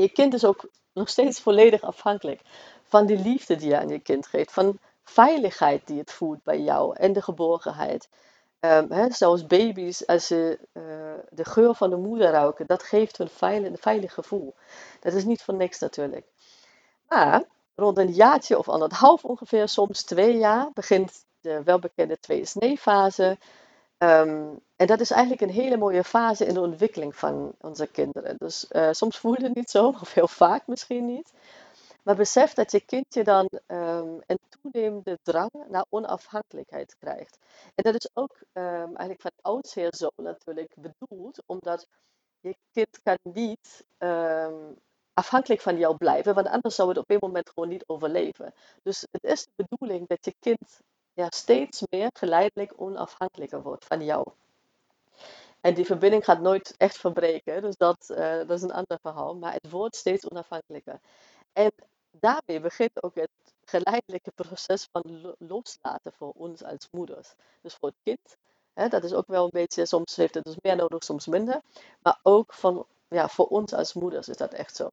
Je 0.00 0.08
kind 0.08 0.34
is 0.34 0.44
ook 0.44 0.68
nog 0.92 1.08
steeds 1.08 1.40
volledig 1.40 1.82
afhankelijk 1.82 2.40
van 2.82 3.06
die 3.06 3.18
liefde 3.18 3.56
die 3.56 3.68
je 3.68 3.78
aan 3.78 3.88
je 3.88 3.98
kind 3.98 4.26
geeft, 4.26 4.52
van 4.52 4.78
veiligheid 5.02 5.86
die 5.86 5.98
het 5.98 6.12
voelt 6.12 6.42
bij 6.42 6.60
jou 6.60 6.96
en 6.96 7.12
de 7.12 7.22
geborgenheid. 7.22 8.08
Um, 8.60 8.92
hè, 8.92 9.10
zoals 9.10 9.46
baby's, 9.46 10.06
als 10.06 10.26
ze 10.26 10.58
uh, 10.72 10.82
de 11.30 11.44
geur 11.44 11.74
van 11.74 11.90
de 11.90 11.96
moeder 11.96 12.30
ruiken, 12.30 12.66
dat 12.66 12.82
geeft 12.82 13.18
hun 13.18 13.28
een 13.64 13.78
veilig 13.78 14.14
gevoel. 14.14 14.54
Dat 15.00 15.12
is 15.12 15.24
niet 15.24 15.42
voor 15.42 15.54
niks 15.54 15.78
natuurlijk. 15.78 16.26
Maar 17.08 17.44
rond 17.74 17.98
een 17.98 18.12
jaartje 18.12 18.58
of 18.58 18.68
anderhalf 18.68 19.24
ongeveer, 19.24 19.68
soms 19.68 20.02
twee 20.02 20.38
jaar, 20.38 20.70
begint 20.74 21.24
de 21.40 21.62
welbekende 21.62 22.20
tweede 22.20 22.46
Um, 23.98 24.60
en 24.80 24.86
dat 24.86 25.00
is 25.00 25.10
eigenlijk 25.10 25.42
een 25.42 25.50
hele 25.50 25.76
mooie 25.76 26.04
fase 26.04 26.46
in 26.46 26.54
de 26.54 26.60
ontwikkeling 26.60 27.16
van 27.16 27.52
onze 27.60 27.86
kinderen. 27.86 28.36
Dus 28.38 28.66
soms 28.90 29.18
voel 29.18 29.34
je 29.36 29.44
het 29.44 29.54
niet 29.54 29.70
zo, 29.70 29.88
of 30.00 30.14
heel 30.14 30.28
vaak 30.28 30.66
misschien 30.66 31.06
niet. 31.06 31.32
Maar 32.02 32.16
besef 32.16 32.52
dat 32.52 32.72
je 32.72 32.80
kindje 32.80 33.24
dan 33.24 33.48
um, 33.66 34.20
een 34.26 34.38
toenemende 34.48 35.18
drang 35.22 35.50
naar 35.68 35.84
onafhankelijkheid 35.88 36.96
krijgt. 36.98 37.38
En 37.74 37.92
dat 37.92 37.94
is 37.94 38.08
ook 38.12 38.36
um, 38.52 38.96
eigenlijk 38.96 39.20
van 39.20 39.30
oudsher 39.40 39.94
zo 39.96 40.10
natuurlijk 40.16 40.74
bedoeld, 40.76 41.42
omdat 41.46 41.86
je 42.40 42.56
kind 42.72 43.00
kan 43.02 43.18
niet 43.22 43.84
um, 43.98 44.76
afhankelijk 45.14 45.60
van 45.60 45.78
jou 45.78 45.96
blijven, 45.96 46.34
want 46.34 46.46
anders 46.46 46.74
zou 46.74 46.88
het 46.88 46.98
op 46.98 47.10
een 47.10 47.18
moment 47.20 47.50
gewoon 47.54 47.68
niet 47.68 47.84
overleven. 47.86 48.54
Dus 48.82 49.06
het 49.10 49.24
is 49.24 49.46
de 49.54 49.64
bedoeling 49.68 50.08
dat 50.08 50.24
je 50.24 50.34
kind 50.38 50.80
ja, 51.12 51.26
steeds 51.30 51.82
meer 51.90 52.10
geleidelijk 52.12 52.72
onafhankelijker 52.76 53.62
wordt 53.62 53.84
van 53.84 54.04
jou. 54.04 54.26
En 55.60 55.74
die 55.74 55.84
verbinding 55.84 56.24
gaat 56.24 56.40
nooit 56.40 56.74
echt 56.76 56.98
verbreken, 56.98 57.62
dus 57.62 57.76
dat, 57.76 58.06
uh, 58.10 58.36
dat 58.36 58.50
is 58.50 58.62
een 58.62 58.72
ander 58.72 58.98
verhaal. 59.02 59.34
Maar 59.34 59.52
het 59.52 59.70
wordt 59.70 59.96
steeds 59.96 60.28
onafhankelijker. 60.28 61.00
En 61.52 61.72
daarmee 62.10 62.60
begint 62.60 63.02
ook 63.02 63.14
het 63.14 63.30
geleidelijke 63.64 64.30
proces 64.34 64.88
van 64.92 65.34
loslaten 65.38 66.12
voor 66.12 66.32
ons 66.36 66.64
als 66.64 66.88
moeders. 66.90 67.34
Dus 67.62 67.74
voor 67.74 67.88
het 67.88 67.98
kind, 68.02 68.36
hè, 68.72 68.88
dat 68.88 69.04
is 69.04 69.12
ook 69.12 69.26
wel 69.26 69.44
een 69.44 69.50
beetje, 69.50 69.86
soms 69.86 70.16
heeft 70.16 70.34
het 70.34 70.44
dus 70.44 70.56
meer 70.62 70.76
nodig, 70.76 71.04
soms 71.04 71.26
minder. 71.26 71.60
Maar 72.02 72.18
ook 72.22 72.54
van, 72.54 72.86
ja, 73.08 73.28
voor 73.28 73.46
ons 73.46 73.72
als 73.72 73.94
moeders 73.94 74.28
is 74.28 74.36
dat 74.36 74.52
echt 74.52 74.76
zo. 74.76 74.88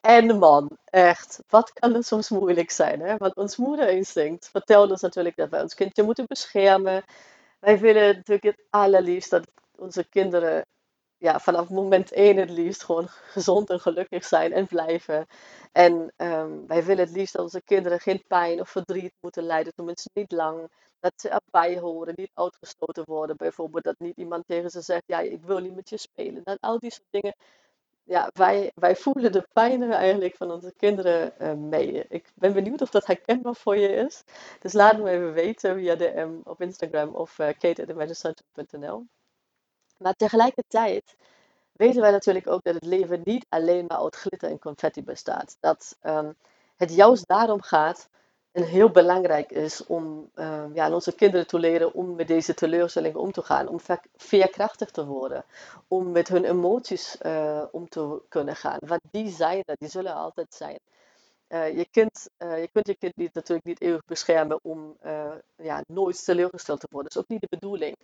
En 0.00 0.38
man, 0.38 0.78
echt, 0.84 1.40
wat 1.48 1.72
kan 1.72 1.94
het 1.94 2.06
soms 2.06 2.28
moeilijk 2.28 2.70
zijn? 2.70 3.00
Hè? 3.00 3.16
Want 3.16 3.34
ons 3.34 3.56
moederinstinct 3.56 4.48
vertelt 4.48 4.90
ons 4.90 5.00
natuurlijk 5.00 5.36
dat 5.36 5.48
wij 5.50 5.62
ons 5.62 5.74
kindje 5.74 6.02
moeten 6.02 6.24
beschermen. 6.26 7.04
Wij 7.66 7.78
willen 7.78 8.14
natuurlijk 8.16 8.42
het 8.56 8.66
allerliefst 8.70 9.30
dat 9.30 9.50
onze 9.76 10.08
kinderen 10.08 10.66
ja, 11.16 11.40
vanaf 11.40 11.68
moment 11.70 12.12
één 12.12 12.36
het 12.36 12.50
liefst 12.50 12.84
gewoon 12.84 13.08
gezond 13.08 13.70
en 13.70 13.80
gelukkig 13.80 14.24
zijn 14.24 14.52
en 14.52 14.66
blijven. 14.66 15.26
En 15.72 16.12
um, 16.16 16.66
wij 16.66 16.84
willen 16.84 17.04
het 17.04 17.16
liefst 17.16 17.32
dat 17.32 17.42
onze 17.42 17.62
kinderen 17.62 18.00
geen 18.00 18.24
pijn 18.26 18.60
of 18.60 18.68
verdriet 18.70 19.12
moeten 19.20 19.42
lijden, 19.42 19.74
tenminste 19.74 20.10
niet 20.12 20.32
lang. 20.32 20.68
Dat 21.00 21.12
ze 21.16 21.28
erbij 21.28 21.78
horen, 21.78 22.12
niet 22.16 22.30
uitgestoten 22.34 23.04
worden. 23.06 23.36
Bijvoorbeeld 23.36 23.84
dat 23.84 23.98
niet 23.98 24.16
iemand 24.16 24.46
tegen 24.46 24.70
ze 24.70 24.80
zegt, 24.80 25.02
ja, 25.06 25.20
ik 25.20 25.42
wil 25.42 25.58
niet 25.58 25.74
met 25.74 25.88
je 25.88 25.96
spelen. 25.96 26.44
En 26.44 26.58
al 26.60 26.78
die 26.78 26.90
soort 26.92 27.08
dingen. 27.10 27.34
Ja, 28.08 28.30
wij, 28.32 28.72
wij 28.74 28.96
voelen 28.96 29.32
de 29.32 29.48
pijn 29.52 29.92
eigenlijk 29.92 30.36
van 30.36 30.50
onze 30.50 30.72
kinderen 30.76 31.32
uh, 31.40 31.52
mee. 31.52 32.04
Ik 32.08 32.30
ben 32.34 32.52
benieuwd 32.52 32.80
of 32.82 32.90
dat 32.90 33.06
herkenbaar 33.06 33.54
voor 33.54 33.76
je 33.76 33.88
is. 33.88 34.22
Dus 34.60 34.72
laat 34.72 34.98
me 34.98 35.10
even 35.10 35.32
weten 35.32 35.74
via 35.74 35.94
DM 35.94 36.30
op 36.44 36.60
Instagram 36.60 37.14
of 37.14 37.38
uh. 37.38 37.48
Maar 39.98 40.14
tegelijkertijd 40.14 41.16
weten 41.72 42.00
wij 42.00 42.10
natuurlijk 42.10 42.46
ook 42.46 42.62
dat 42.62 42.74
het 42.74 42.84
leven 42.84 43.20
niet 43.24 43.46
alleen 43.48 43.84
maar 43.86 43.98
uit 43.98 44.16
glitter 44.16 44.50
en 44.50 44.58
confetti 44.58 45.02
bestaat. 45.02 45.56
Dat 45.60 45.98
um, 46.02 46.36
het 46.76 46.94
juist 46.94 47.28
daarom 47.28 47.62
gaat 47.62 48.08
en 48.56 48.62
heel 48.62 48.90
belangrijk 48.90 49.50
is 49.50 49.86
om 49.86 50.30
um, 50.34 50.74
ja, 50.74 50.90
onze 50.90 51.14
kinderen 51.14 51.46
te 51.46 51.58
leren 51.58 51.94
om 51.94 52.14
met 52.14 52.28
deze 52.28 52.54
teleurstellingen 52.54 53.20
om 53.20 53.32
te 53.32 53.42
gaan. 53.42 53.68
Om 53.68 53.80
veerkrachtig 54.16 54.90
te 54.90 55.06
worden. 55.06 55.44
Om 55.88 56.10
met 56.10 56.28
hun 56.28 56.44
emoties 56.44 57.16
uh, 57.22 57.62
om 57.70 57.88
te 57.88 58.20
kunnen 58.28 58.56
gaan. 58.56 58.78
Want 58.80 59.00
die 59.10 59.28
zijn 59.28 59.62
er, 59.64 59.76
die 59.78 59.88
zullen 59.88 60.14
altijd 60.14 60.54
zijn. 60.54 60.78
Uh, 61.48 61.76
je, 61.76 61.86
kind, 61.90 62.28
uh, 62.38 62.60
je 62.60 62.68
kunt 62.72 62.86
je 62.86 62.94
kind 62.94 63.34
natuurlijk 63.34 63.66
niet 63.66 63.80
eeuwig 63.80 64.04
beschermen 64.04 64.58
om 64.62 64.96
ja, 65.56 65.82
nooit 65.86 66.24
teleurgesteld 66.24 66.80
te 66.80 66.88
worden. 66.90 67.12
Dat 67.12 67.22
is 67.22 67.22
ook 67.22 67.40
niet 67.40 67.50
de 67.50 67.56
bedoeling. 67.58 67.96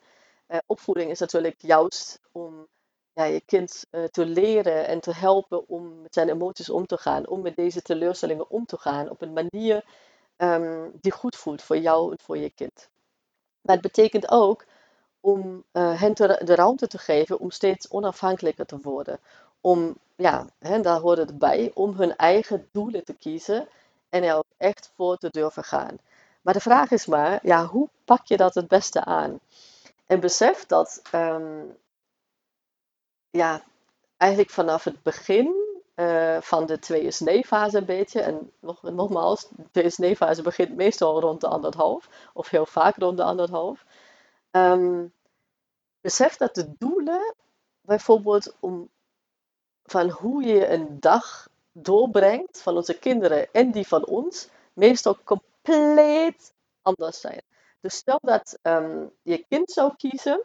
Opvoeding 0.66 1.10
is 1.10 1.18
natuurlijk 1.18 1.56
juist 1.58 2.20
om 2.32 2.66
ja, 3.12 3.24
je 3.24 3.40
kind 3.40 3.86
te 4.10 4.26
leren 4.26 4.86
en 4.86 5.00
te 5.00 5.14
helpen 5.14 5.68
om 5.68 6.02
met 6.02 6.14
zijn 6.14 6.28
emoties 6.28 6.70
om 6.70 6.86
te 6.86 6.96
gaan, 6.96 7.28
om 7.28 7.42
met 7.42 7.56
deze 7.56 7.82
teleurstellingen 7.82 8.50
om 8.50 8.66
te 8.66 8.78
gaan 8.78 9.10
op 9.10 9.22
een 9.22 9.32
manier 9.32 9.84
um, 10.36 10.92
die 11.00 11.12
goed 11.12 11.36
voelt 11.36 11.62
voor 11.62 11.78
jou 11.78 12.10
en 12.10 12.18
voor 12.22 12.38
je 12.38 12.50
kind. 12.50 12.88
Maar 13.60 13.74
het 13.74 13.84
betekent 13.84 14.30
ook 14.30 14.64
om 15.20 15.64
uh, 15.72 16.00
hen 16.00 16.14
de 16.14 16.54
ruimte 16.54 16.86
te 16.86 16.98
geven 16.98 17.38
om 17.38 17.50
steeds 17.50 17.90
onafhankelijker 17.90 18.66
te 18.66 18.78
worden. 18.82 19.18
Om, 19.60 19.96
ja, 20.16 20.46
daar 20.58 21.00
hoort 21.00 21.18
het 21.18 21.38
bij, 21.38 21.70
om 21.74 21.94
hun 21.94 22.16
eigen 22.16 22.68
doelen 22.72 23.04
te 23.04 23.14
kiezen 23.14 23.68
en 24.08 24.22
er 24.22 24.36
ook 24.36 24.44
echt 24.56 24.92
voor 24.96 25.16
te 25.16 25.28
durven 25.30 25.64
gaan. 25.64 25.98
Maar 26.42 26.54
de 26.54 26.60
vraag 26.60 26.90
is 26.90 27.06
maar, 27.06 27.38
ja, 27.42 27.66
hoe 27.66 27.88
pak 28.04 28.26
je 28.26 28.36
dat 28.36 28.54
het 28.54 28.68
beste 28.68 29.04
aan? 29.04 29.40
En 30.06 30.20
besef 30.20 30.66
dat 30.66 31.02
um, 31.14 31.76
ja, 33.30 33.62
eigenlijk 34.16 34.50
vanaf 34.50 34.84
het 34.84 35.02
begin 35.02 35.71
uh, 35.94 36.40
van 36.40 36.66
de 36.66 36.78
2SNE-fase 36.78 37.76
een 37.76 37.84
beetje, 37.84 38.20
en 38.20 38.52
nog, 38.60 38.82
nogmaals, 38.82 39.48
de 39.72 39.82
2SNE-fase 39.82 40.42
begint 40.42 40.76
meestal 40.76 41.20
rond 41.20 41.40
de 41.40 41.48
anderhalf, 41.48 42.08
of 42.32 42.48
heel 42.48 42.66
vaak 42.66 42.96
rond 42.96 43.16
de 43.16 43.22
anderhalf. 43.22 43.84
Um, 44.50 45.12
besef 46.00 46.36
dat 46.36 46.54
de 46.54 46.72
doelen, 46.78 47.34
bijvoorbeeld 47.80 48.54
om 48.60 48.88
van 49.84 50.10
hoe 50.10 50.42
je 50.42 50.68
een 50.68 51.00
dag 51.00 51.48
doorbrengt 51.72 52.62
van 52.62 52.76
onze 52.76 52.98
kinderen 52.98 53.52
en 53.52 53.70
die 53.70 53.86
van 53.86 54.06
ons, 54.06 54.48
meestal 54.72 55.16
compleet 55.24 56.52
anders 56.82 57.20
zijn. 57.20 57.42
Dus 57.80 57.94
stel 57.94 58.18
dat 58.22 58.58
um, 58.62 59.12
je 59.22 59.44
kind 59.48 59.70
zou 59.70 59.96
kiezen, 59.96 60.42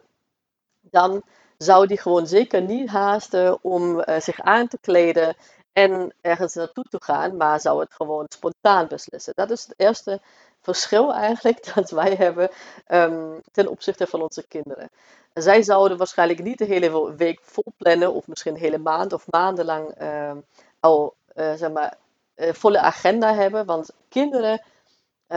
dan 0.80 1.22
zou 1.58 1.86
die 1.86 1.98
gewoon 1.98 2.26
zeker 2.26 2.62
niet 2.62 2.88
haasten 2.88 3.58
om 3.62 3.98
uh, 3.98 4.20
zich 4.20 4.40
aan 4.40 4.68
te 4.68 4.78
kleden 4.80 5.36
en 5.72 6.14
ergens 6.20 6.54
naartoe 6.54 6.84
te 6.84 7.02
gaan, 7.02 7.36
maar 7.36 7.60
zou 7.60 7.80
het 7.80 7.92
gewoon 7.94 8.24
spontaan 8.28 8.88
beslissen. 8.88 9.32
Dat 9.36 9.50
is 9.50 9.62
het 9.62 9.74
eerste 9.76 10.20
verschil 10.60 11.14
eigenlijk 11.14 11.64
dat 11.74 11.90
wij 11.90 12.14
hebben 12.14 12.50
um, 12.88 13.40
ten 13.52 13.68
opzichte 13.68 14.06
van 14.06 14.22
onze 14.22 14.46
kinderen. 14.48 14.90
Zij 15.34 15.62
zouden 15.62 15.98
waarschijnlijk 15.98 16.42
niet 16.42 16.58
de 16.58 16.64
hele 16.64 17.14
week 17.14 17.40
vol 17.42 17.72
plannen, 17.76 18.12
of 18.12 18.26
misschien 18.26 18.54
een 18.54 18.60
hele 18.60 18.78
maand 18.78 19.12
of 19.12 19.24
maandenlang 19.30 20.00
uh, 20.02 20.32
al 20.80 21.14
uh, 21.34 21.52
zeg 21.54 21.70
maar, 21.70 21.96
volle 22.36 22.78
agenda 22.78 23.34
hebben, 23.34 23.66
want 23.66 23.90
kinderen 24.08 24.62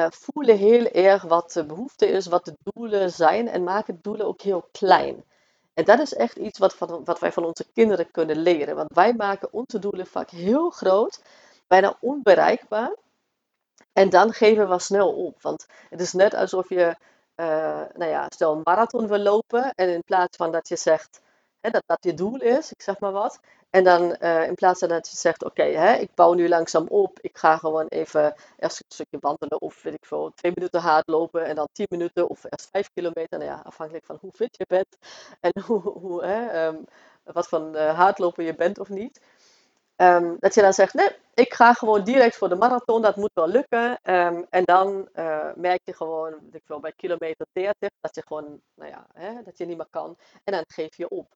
voelen 0.09 0.57
heel 0.57 0.85
erg 0.85 1.23
wat 1.23 1.51
de 1.51 1.65
behoefte 1.65 2.07
is, 2.07 2.27
wat 2.27 2.45
de 2.45 2.53
doelen 2.63 3.11
zijn 3.11 3.47
en 3.47 3.63
maken 3.63 3.99
doelen 4.01 4.25
ook 4.25 4.41
heel 4.41 4.67
klein. 4.71 5.23
En 5.73 5.83
dat 5.83 5.99
is 5.99 6.13
echt 6.13 6.35
iets 6.35 6.59
wat, 6.59 6.75
van, 6.75 7.03
wat 7.03 7.19
wij 7.19 7.31
van 7.31 7.45
onze 7.45 7.71
kinderen 7.73 8.11
kunnen 8.11 8.37
leren. 8.37 8.75
Want 8.75 8.93
wij 8.93 9.13
maken 9.13 9.53
onze 9.53 9.79
doelen 9.79 10.07
vaak 10.07 10.29
heel 10.29 10.69
groot, 10.69 11.21
bijna 11.67 11.97
onbereikbaar. 11.99 12.95
En 13.93 14.09
dan 14.09 14.33
geven 14.33 14.69
we 14.69 14.79
snel 14.79 15.13
op. 15.13 15.41
Want 15.41 15.67
het 15.89 16.01
is 16.01 16.13
net 16.13 16.33
alsof 16.33 16.69
je, 16.69 16.95
uh, 17.35 17.81
nou 17.93 18.11
ja, 18.11 18.25
stel 18.29 18.53
een 18.53 18.61
marathon 18.63 19.07
wil 19.07 19.19
lopen. 19.19 19.73
En 19.75 19.89
in 19.89 20.03
plaats 20.03 20.37
van 20.37 20.51
dat 20.51 20.67
je 20.67 20.75
zegt 20.75 21.21
hè, 21.61 21.69
dat 21.69 21.83
dat 21.85 22.03
je 22.03 22.13
doel 22.13 22.41
is, 22.41 22.71
ik 22.71 22.81
zeg 22.81 22.99
maar 22.99 23.11
wat. 23.11 23.39
En 23.71 23.83
dan 23.83 24.15
uh, 24.21 24.47
in 24.47 24.55
plaats 24.55 24.79
van 24.79 24.89
dat 24.89 25.09
je 25.11 25.17
zegt, 25.17 25.43
oké, 25.43 25.63
ik 25.99 26.15
bouw 26.15 26.33
nu 26.33 26.49
langzaam 26.49 26.87
op. 26.87 27.19
Ik 27.21 27.37
ga 27.37 27.57
gewoon 27.57 27.87
even 27.87 28.35
eerst 28.57 28.79
een 28.79 28.85
stukje 28.87 29.17
wandelen 29.19 29.61
of 29.61 29.81
weet 29.83 29.93
ik 29.93 30.05
veel, 30.05 30.31
twee 30.35 30.51
minuten 30.55 30.81
hardlopen 30.81 31.45
en 31.45 31.55
dan 31.55 31.67
tien 31.71 31.87
minuten 31.89 32.29
of 32.29 32.43
eerst 32.43 32.69
vijf 32.71 32.89
kilometer. 32.93 33.39
Nou 33.39 33.51
ja, 33.51 33.61
afhankelijk 33.63 34.05
van 34.05 34.17
hoe 34.21 34.31
fit 34.33 34.57
je 34.57 34.65
bent 34.67 34.97
en 35.39 35.51
hoe, 35.67 35.81
hoe, 35.81 36.25
hè, 36.25 36.67
um, 36.67 36.85
wat 37.23 37.47
van 37.47 37.75
uh, 37.75 37.97
hardlopen 37.99 38.43
je 38.43 38.55
bent 38.55 38.79
of 38.79 38.89
niet. 38.89 39.21
ehm, 39.95 40.35
dat 40.39 40.53
je 40.55 40.61
dan 40.61 40.73
zegt, 40.73 40.93
nee, 40.93 41.09
ik 41.33 41.53
ga 41.53 41.73
gewoon 41.73 42.03
direct 42.03 42.35
voor 42.37 42.49
de 42.49 42.55
marathon, 42.55 43.01
dat 43.01 43.15
moet 43.15 43.31
wel 43.33 43.47
lukken. 43.47 43.99
Ehm, 44.03 44.43
en 44.49 44.63
dan 44.63 45.09
uh, 45.15 45.49
merk 45.55 45.81
je 45.83 45.93
gewoon, 45.93 46.33
ik 46.51 46.63
wil 46.67 46.79
bij 46.79 46.93
kilometer 46.95 47.45
30, 47.51 47.89
dat 48.01 48.15
je 48.15 48.23
gewoon, 48.27 48.61
nou 48.75 48.91
ja, 48.91 49.07
hè, 49.13 49.43
dat 49.43 49.57
je 49.57 49.65
niet 49.65 49.77
meer 49.77 49.87
kan. 49.89 50.17
En 50.43 50.53
dan 50.53 50.63
geef 50.67 50.97
je 50.97 51.09
op. 51.09 51.27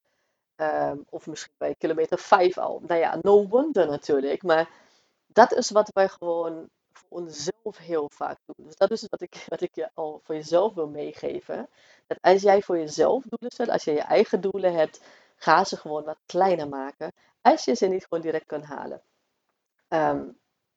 Ehm, 0.56 0.98
of 1.10 1.28
misschien 1.28 1.54
bij 1.58 1.76
kilometer 1.76 2.20
5 2.20 2.58
al. 2.58 2.82
Nou 2.88 3.00
ja, 3.00 3.20
no 3.22 3.48
wonder 3.48 3.88
natuurlijk. 3.88 4.44
Maar 4.44 4.70
dat 5.28 5.54
is 5.54 5.70
wat 5.70 5.90
wij 5.94 6.10
gewoon 6.10 6.70
voor 6.94 7.08
onszelf 7.10 7.78
heel 7.78 8.10
vaak 8.14 8.38
doen. 8.46 8.66
Dus 8.66 8.76
dat 8.76 8.92
is 8.92 9.08
wat 9.10 9.22
ik, 9.22 9.46
wat 9.48 9.62
ik 9.62 9.76
je 9.76 9.90
al 9.94 10.20
voor 10.24 10.36
jezelf 10.36 10.74
wil 10.74 10.88
meegeven. 10.88 11.70
Dat 12.08 12.18
als 12.22 12.42
jij 12.42 12.62
voor 12.62 12.78
jezelf 12.78 13.24
doelen 13.24 13.52
zet, 13.56 13.70
als 13.70 13.84
je 13.84 13.92
je 13.92 14.02
eigen 14.02 14.42
doelen 14.42 14.74
hebt, 14.74 15.02
ga 15.36 15.64
ze 15.64 15.78
gewoon 15.78 16.04
wat 16.04 16.18
kleiner 16.26 16.68
maken. 16.68 17.12
Als 17.42 17.66
je 17.66 17.74
ze 17.74 17.88
niet 17.88 18.04
gewoon 18.04 18.24
direct 18.24 18.46
kan 18.46 18.62
halen. 18.62 19.02
Ehm, 19.88 20.24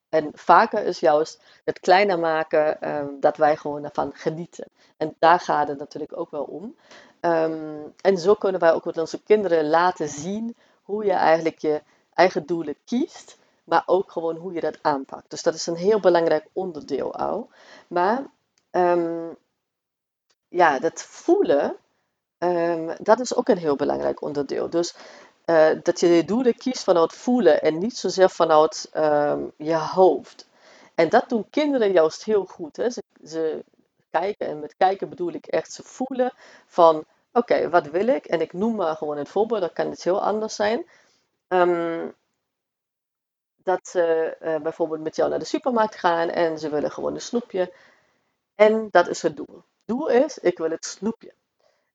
en 0.09 0.31
vaker 0.33 0.85
is 0.85 1.01
juist 1.01 1.43
het 1.65 1.81
kleiner 1.81 2.19
maken 2.19 2.81
ehm, 2.81 3.21
dat 3.21 3.37
wij 3.37 3.57
gewoon 3.57 3.85
ervan 3.85 4.13
genieten. 4.15 4.67
En 4.97 5.17
daar 5.19 5.41
gaat 5.41 5.69
het 5.69 5.79
natuurlijk 5.79 6.17
ook 6.17 6.31
wel 6.31 6.45
om. 6.45 6.77
Ehm, 7.21 7.81
en 8.01 8.19
zo 8.19 8.35
kunnen 8.35 8.61
wij 8.61 8.73
ook 8.73 8.85
met 8.85 8.99
onze 8.99 9.23
kinderen 9.23 9.69
laten 9.69 10.09
zien 10.09 10.57
hoe 10.83 11.05
je 11.05 11.13
eigenlijk 11.13 11.59
je 11.59 11.83
eigen 12.15 12.47
doelen 12.47 12.77
kiest, 12.85 13.39
maar 13.65 13.83
ook 13.87 14.13
gewoon 14.13 14.37
hoe 14.37 14.53
je 14.53 14.61
dat 14.61 14.79
aanpakt. 14.83 15.31
Dus 15.31 15.43
dat 15.43 15.55
is 15.55 15.67
een 15.67 15.77
heel 15.77 16.01
belangrijk 16.01 16.47
onderdeel 16.53 17.15
al. 17.15 17.49
Maar 17.89 18.23
ja, 20.49 20.79
dat 20.79 21.03
voelen, 21.03 21.77
dat 22.99 23.21
is 23.21 23.35
ook 23.35 23.49
een 23.49 23.59
heel 23.59 23.77
belangrijk 23.77 24.23
onderdeel. 24.23 24.71
Dus 24.71 24.95
uh, 25.47 25.69
dat 25.83 26.01
je 26.01 26.07
je 26.07 26.25
doelen 26.25 26.57
kiest 26.57 26.85
vanuit 26.85 27.13
voelen 27.13 27.63
en 27.63 27.79
niet 27.79 27.97
zozeer 27.97 28.31
vanuit 28.31 28.89
je 29.57 29.77
hoofd. 29.77 30.49
En 30.99 31.09
dat 31.09 31.29
doen 31.29 31.51
kinderen 31.51 31.93
juist 31.93 32.25
heel 32.25 32.45
goed. 32.45 32.77
Hè? 32.77 32.91
Ze, 32.91 33.03
ze, 33.25 33.65
kijken, 34.11 34.47
en 34.47 34.61
met 34.61 34.77
kijken 34.77 35.09
bedoel 35.09 35.33
ik 35.33 35.47
echt 35.47 35.73
ze 35.73 35.83
voelen 35.83 36.33
van, 36.67 37.05
oké, 37.33 37.69
wat 37.69 37.87
wil 37.87 38.07
ik? 38.07 38.27
En 38.27 38.41
ik 38.41 38.53
noem 38.53 38.75
maar 38.75 38.97
gewoon 38.97 39.17
het 39.17 39.29
voorbeeld, 39.29 39.61
dat 39.61 39.73
kan 39.73 39.91
iets 39.91 40.05
heel 40.05 40.23
anders 40.23 40.55
zijn. 40.55 40.87
Um, 41.49 42.15
dat 43.63 43.89
ze 43.89 44.37
uh, 44.43 44.57
bijvoorbeeld 44.57 45.01
met 45.01 45.17
jou 45.17 45.31
naar 45.31 45.39
de 45.39 45.45
supermarkt 45.45 45.97
gaan 45.97 46.29
en 46.29 46.59
ze 46.59 46.69
willen 46.69 46.91
gewoon 46.91 47.15
een 47.15 47.21
snoepje. 47.21 47.73
En 48.55 48.89
dat 48.91 49.09
is 49.09 49.23
het 49.23 49.37
doel. 49.37 49.63
Doel 49.85 50.09
is, 50.09 50.39
ik 50.39 50.59
wil 50.59 50.71
het 50.71 50.85
snoepje. 50.85 51.33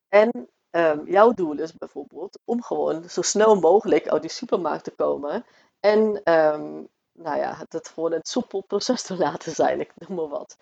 En 0.10 0.50
um, 0.72 1.08
jouw 1.08 1.32
doel 1.32 1.60
is 1.60 1.74
bijvoorbeeld 1.74 2.40
om 2.46 2.64
gewoon 2.64 3.10
zo 3.10 3.22
snel 3.22 3.56
mogelijk 3.56 4.08
uit 4.08 4.22
die 4.22 4.32
supermarkt 4.32 4.84
te 4.84 4.92
komen. 4.92 5.46
En 5.80 6.00
um, 6.34 6.88
nou 7.12 7.38
ja, 7.38 7.66
het 7.70 7.88
gewoon 7.88 8.12
een 8.12 8.20
soepel 8.24 8.62
proces 8.62 9.02
te 9.02 9.18
laten 9.26 9.52
zijn, 9.52 9.80
ik 9.80 9.92
noem 9.96 10.18
maar 10.18 10.28
wat. 10.28 10.58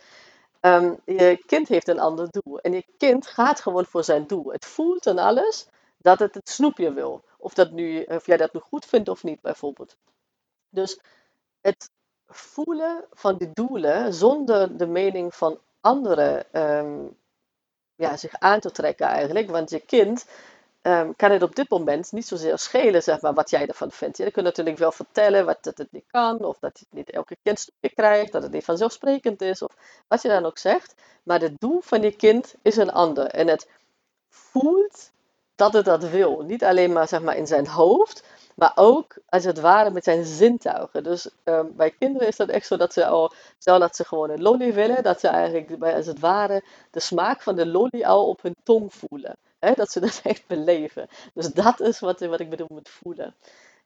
Um, 0.62 1.00
je 1.06 1.44
kind 1.46 1.68
heeft 1.68 1.88
een 1.88 2.00
ander 2.00 2.27
doel. 2.30 2.60
En 2.60 2.74
je 2.74 2.86
kind 2.98 3.27
gaat 3.27 3.62
gewoon 3.62 3.86
voor 3.86 4.03
zijn 4.03 4.27
doel. 4.27 4.51
Het 4.51 4.65
voelt 4.65 5.06
en 5.06 5.18
alles 5.18 5.68
dat 5.98 6.20
het 6.20 6.34
het 6.34 6.50
snoepje 6.50 6.94
wil. 6.94 7.24
Of, 7.38 7.53
dat 7.53 7.72
nu, 7.72 8.03
of 8.03 8.25
jij 8.25 8.38
dat 8.38 8.53
nu 8.53 8.60
goed 8.60 8.86
vindt 8.86 9.10
of 9.10 9.24
niet, 9.24 9.41
bijvoorbeeld. 9.41 9.98
Dus 10.70 11.00
het 11.62 11.89
voelen 12.27 13.06
van 13.12 13.38
die 13.38 13.50
doelen 13.53 14.13
zonder 14.13 14.77
de 14.77 14.88
mening 14.88 15.36
van 15.36 15.60
anderen 15.82 16.62
um, 16.62 17.18
ja, 17.96 18.18
zich 18.18 18.34
aan 18.39 18.60
te 18.60 18.72
trekken 18.72 19.08
eigenlijk. 19.08 19.50
Want 19.50 19.70
je 19.70 19.80
kind 19.80 20.25
um, 20.81 21.15
kan 21.15 21.31
het 21.31 21.44
op 21.44 21.55
dit 21.55 21.70
moment 21.70 22.11
niet 22.11 22.27
zozeer 22.27 22.57
schelen 22.57 23.03
zeg 23.03 23.22
maar, 23.22 23.33
wat 23.33 23.50
jij 23.50 23.67
ervan 23.67 23.91
vindt. 23.91 24.17
Je 24.17 24.31
kunt 24.31 24.46
natuurlijk 24.46 24.77
wel 24.77 24.91
vertellen 24.91 25.46
wat, 25.46 25.57
dat 25.61 25.77
het 25.77 25.91
niet 25.91 26.05
kan, 26.07 26.44
of 26.44 26.59
dat 26.59 26.79
het 26.79 26.87
niet 26.91 27.09
elke 27.09 27.37
kind 27.44 27.59
stukje 27.59 27.89
krijgt, 27.89 28.31
dat 28.31 28.44
het 28.44 28.51
niet 28.51 28.65
vanzelfsprekend 28.65 29.41
is, 29.41 29.61
of 29.61 29.75
wat 30.07 30.22
je 30.22 30.27
dan 30.27 30.46
ook 30.46 30.57
zegt. 30.57 30.96
Maar 31.24 31.41
het 31.41 31.59
doel 31.59 31.81
van 31.81 32.01
je 32.01 32.11
kind 32.11 32.55
is 32.61 32.75
een 32.75 32.91
ander. 32.91 33.25
En 33.25 33.48
het 33.48 33.70
voelt 34.29 35.11
dat 35.55 35.74
het 35.74 35.85
dat 35.85 36.03
wil. 36.03 36.41
Niet 36.41 36.63
alleen 36.63 36.91
maar, 36.91 37.07
zeg 37.07 37.22
maar 37.22 37.37
in 37.37 37.48
zijn 37.48 37.67
hoofd, 37.67 38.24
maar 38.55 38.72
ook 38.75 39.15
als 39.29 39.44
het 39.44 39.59
ware 39.59 39.91
met 39.91 40.03
zijn 40.03 40.25
zintuigen. 40.25 41.03
Dus 41.03 41.29
um, 41.44 41.75
bij 41.75 41.91
kinderen 41.91 42.27
is 42.27 42.35
dat 42.35 42.50
echt 42.50 42.67
zo 42.67 42.77
dat 42.77 42.94
ze 42.94 43.05
al, 43.05 43.33
stel 43.57 43.79
dat 43.79 43.96
ze 43.96 44.05
gewoon 44.05 44.29
een 44.29 44.41
lolly 44.41 44.74
willen, 44.74 45.03
dat 45.03 45.20
ze 45.20 45.27
eigenlijk 45.27 45.79
bij, 45.79 45.96
als 45.96 46.05
het 46.05 46.20
ware 46.20 46.63
de 46.91 47.00
smaak 47.00 47.41
van 47.41 47.55
de 47.55 47.67
lolly 47.67 48.03
al 48.03 48.27
op 48.27 48.41
hun 48.41 48.55
tong 48.63 48.94
voelen. 48.94 49.37
Dat 49.61 49.91
ze 49.91 50.00
dat 50.00 50.21
echt 50.24 50.47
beleven. 50.47 51.07
Dus 51.33 51.53
dat 51.53 51.79
is 51.79 52.00
wat, 52.00 52.19
wat 52.19 52.39
ik 52.39 52.50
bedoel 52.50 52.67
met 52.69 52.89
voelen. 52.89 53.35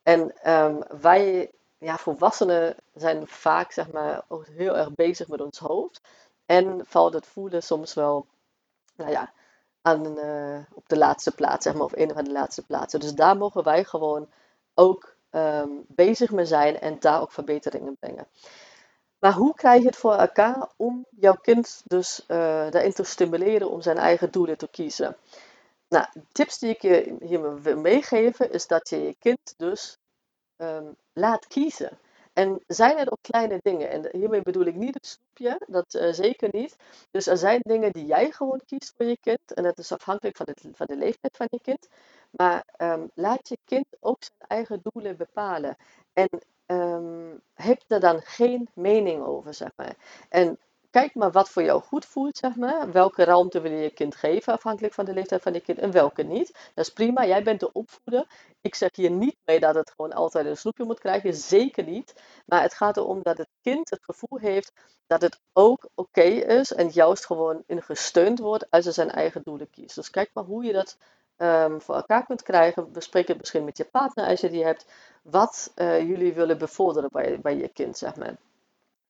En 0.03 0.51
um, 0.51 0.83
wij, 1.01 1.51
ja, 1.77 1.97
volwassenen 1.97 2.75
zijn 2.93 3.27
vaak 3.27 3.71
zeg 3.71 3.91
maar, 3.91 4.23
ook 4.27 4.45
heel 4.45 4.77
erg 4.77 4.93
bezig 4.93 5.27
met 5.27 5.41
ons 5.41 5.59
hoofd. 5.59 6.01
En 6.45 6.81
valt 6.85 7.13
het 7.13 7.25
voelen 7.25 7.63
soms 7.63 7.93
wel, 7.93 8.25
nou 8.95 9.11
ja, 9.11 9.33
aan, 9.81 10.17
uh, 10.17 10.57
op 10.73 10.89
de 10.89 10.97
laatste 10.97 11.31
plaats, 11.31 11.63
zeg 11.63 11.73
maar, 11.73 11.83
of 11.83 11.95
een 11.95 12.13
van 12.13 12.23
de 12.23 12.31
laatste 12.31 12.65
plaatsen. 12.65 12.99
Dus 12.99 13.13
daar 13.13 13.37
mogen 13.37 13.63
wij 13.63 13.83
gewoon 13.83 14.29
ook 14.73 15.15
um, 15.31 15.85
bezig 15.87 16.31
mee 16.31 16.45
zijn 16.45 16.79
en 16.79 16.99
daar 16.99 17.21
ook 17.21 17.31
verbeteringen 17.31 17.97
brengen. 17.99 18.27
Maar 19.19 19.33
hoe 19.33 19.53
krijg 19.55 19.81
je 19.81 19.87
het 19.87 19.95
voor 19.95 20.13
elkaar 20.13 20.69
om 20.75 21.05
jouw 21.09 21.35
kind 21.41 21.81
dus 21.85 22.23
uh, 22.27 22.37
daarin 22.69 22.93
te 22.93 23.03
stimuleren 23.03 23.69
om 23.69 23.81
zijn 23.81 23.97
eigen 23.97 24.31
doelen 24.31 24.57
te 24.57 24.67
kiezen? 24.67 25.15
Nou, 25.87 26.05
tips 26.31 26.59
die 26.59 26.69
ik 26.69 26.81
je 26.81 27.15
hier 27.19 27.61
wil 27.61 27.77
meegeven 27.77 28.51
is 28.51 28.67
dat 28.67 28.89
je 28.89 29.03
je 29.03 29.15
kind 29.19 29.53
dus 29.57 29.97
um, 30.57 30.95
laat 31.13 31.47
kiezen. 31.47 31.99
En 32.33 32.63
zijn 32.67 32.97
er 32.97 33.11
ook 33.11 33.21
kleine 33.21 33.59
dingen? 33.61 33.89
En 33.89 34.09
hiermee 34.11 34.41
bedoel 34.41 34.65
ik 34.65 34.75
niet 34.75 34.93
het 34.93 35.05
snoepje, 35.07 35.61
dat 35.67 35.93
uh, 35.93 36.13
zeker 36.13 36.49
niet. 36.51 36.75
Dus 37.11 37.27
er 37.27 37.37
zijn 37.37 37.59
dingen 37.63 37.91
die 37.91 38.05
jij 38.05 38.31
gewoon 38.31 38.61
kiest 38.65 38.93
voor 38.97 39.05
je 39.05 39.17
kind. 39.17 39.53
En 39.53 39.63
dat 39.63 39.77
is 39.77 39.91
afhankelijk 39.91 40.37
van, 40.37 40.45
het, 40.49 40.65
van 40.73 40.85
de 40.85 40.95
leeftijd 40.95 41.37
van 41.37 41.47
je 41.49 41.59
kind. 41.61 41.87
Maar 42.29 42.65
um, 42.77 43.11
laat 43.13 43.47
je 43.47 43.57
kind 43.65 43.85
ook 43.99 44.23
zijn 44.23 44.49
eigen 44.49 44.79
doelen 44.83 45.17
bepalen. 45.17 45.77
En 46.13 46.29
um, 46.65 47.41
heb 47.53 47.81
er 47.87 47.99
dan 47.99 48.21
geen 48.21 48.69
mening 48.73 49.23
over, 49.23 49.53
zeg 49.53 49.71
maar. 49.75 49.95
En 50.29 50.59
kijk 50.99 51.15
maar 51.15 51.31
wat 51.31 51.49
voor 51.49 51.63
jou 51.63 51.81
goed 51.81 52.05
voelt, 52.05 52.37
zeg 52.37 52.55
maar. 52.55 52.91
Welke 52.91 53.23
ruimte 53.23 53.61
wil 53.61 53.71
je 53.71 53.77
je 53.77 53.89
kind 53.89 54.15
geven, 54.15 54.53
afhankelijk 54.53 54.93
van 54.93 55.05
de 55.05 55.13
leeftijd 55.13 55.41
van 55.41 55.53
je 55.53 55.59
kind, 55.59 55.79
en 55.79 55.91
welke 55.91 56.23
niet. 56.23 56.53
Dat 56.73 56.85
is 56.85 56.93
prima, 56.93 57.25
jij 57.25 57.43
bent 57.43 57.59
de 57.59 57.71
opvoeder. 57.71 58.27
Ik 58.61 58.75
zeg 58.75 58.95
hier 58.95 59.11
niet 59.11 59.35
mee 59.45 59.59
dat 59.59 59.75
het 59.75 59.91
gewoon 59.95 60.13
altijd 60.13 60.45
een 60.45 60.57
snoepje 60.57 60.83
moet 60.83 60.99
krijgen, 60.99 61.33
zeker 61.33 61.83
niet. 61.83 62.13
Maar 62.45 62.61
het 62.61 62.73
gaat 62.73 62.97
erom 62.97 63.19
dat 63.23 63.37
het 63.37 63.49
kind 63.61 63.89
het 63.89 64.03
gevoel 64.03 64.39
heeft 64.39 64.71
dat 65.07 65.21
het 65.21 65.39
ook 65.53 65.89
oké 65.95 66.21
is 66.61 66.73
en 66.73 66.89
juist 66.89 67.25
gewoon 67.25 67.63
in 67.67 67.81
gesteund 67.81 68.39
wordt 68.39 68.69
als 68.69 68.83
hij 68.83 68.93
zijn 68.93 69.11
eigen 69.11 69.41
doelen 69.43 69.69
kiest. 69.69 69.95
Dus 69.95 70.09
kijk 70.09 70.29
maar 70.33 70.43
hoe 70.43 70.63
je 70.63 70.73
dat 70.73 70.97
um, 71.37 71.81
voor 71.81 71.95
elkaar 71.95 72.25
kunt 72.25 72.43
krijgen. 72.43 72.91
Bespreek 72.91 73.27
het 73.27 73.37
misschien 73.37 73.65
met 73.65 73.77
je 73.77 73.85
partner 73.85 74.27
als 74.27 74.41
je 74.41 74.49
die 74.49 74.63
hebt. 74.63 74.85
Wat 75.21 75.71
uh, 75.75 75.99
jullie 75.99 76.33
willen 76.33 76.57
bevorderen 76.57 77.09
bij, 77.11 77.39
bij 77.39 77.57
je 77.57 77.67
kind, 77.67 77.97
zeg 77.97 78.15
maar. 78.15 78.35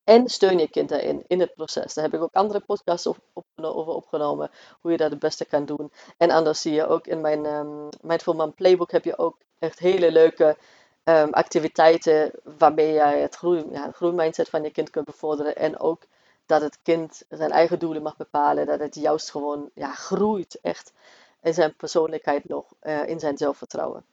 En 0.06 0.30
steun 0.30 0.60
je 0.60 0.70
kind 0.70 0.90
daarin, 0.90 1.24
in 1.28 1.40
het 1.40 1.54
proces. 1.54 1.94
Daar 1.94 2.04
heb 2.04 2.14
ik 2.14 2.22
ook 2.22 2.34
andere 2.34 2.60
podcasts 2.60 3.08
over 3.08 3.94
opgenomen, 3.94 4.52
hoe 4.82 4.92
je 4.92 4.98
dat 4.98 5.12
het 5.12 5.20
beste 5.20 5.46
kan 5.46 5.66
doen. 5.66 5.92
En 6.18 6.32
anders 6.32 6.62
zie 6.62 6.74
je 6.74 6.88
ook 6.88 7.08
in 7.08 7.22
mijn, 7.22 7.46
um, 7.46 7.90
mijn 8.02 8.20
Fullman 8.20 8.54
Playbook 8.54 8.92
heb 8.92 9.04
je 9.04 9.18
ook 9.18 9.38
echt 9.60 9.80
hele 9.80 10.12
leuke 10.12 10.58
um, 11.04 11.34
activiteiten 11.34 12.32
waarmee 12.58 12.94
jij 12.94 13.22
het 13.22 13.36
groei, 13.36 13.66
ja, 13.72 13.92
groeimindset 13.92 14.50
van 14.50 14.64
je 14.64 14.72
kind 14.72 14.90
kunt 14.90 15.06
bevorderen. 15.06 15.56
En 15.56 15.80
ook 15.80 16.04
dat 16.46 16.62
het 16.62 16.80
kind 16.84 17.24
zijn 17.30 17.52
eigen 17.52 17.80
doelen 17.80 18.02
mag 18.02 18.18
bepalen, 18.18 18.66
dat 18.66 18.80
het 18.80 18.96
juist 18.96 19.32
gewoon 19.32 19.70
ja, 19.74 19.92
groeit 19.92 20.60
echt 20.62 20.94
in 21.42 21.54
zijn 21.54 21.76
persoonlijkheid 21.76 22.48
nog, 22.48 22.66
uh, 22.84 23.08
in 23.08 23.20
zijn 23.20 23.38
zelfvertrouwen. 23.38 24.06